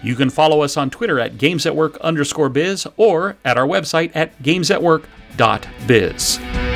You 0.03 0.15
can 0.15 0.29
follow 0.29 0.63
us 0.63 0.77
on 0.77 0.91
Twitter 0.91 1.19
at 1.19 1.39
GamesAtWork 1.39 1.99
underscore 2.03 2.51
biz 2.51 2.87
or 2.97 3.37
at 3.45 3.57
our 3.57 3.67
website 3.67 4.13
at 4.15 4.41
GamesAtWork.biz. 4.43 6.74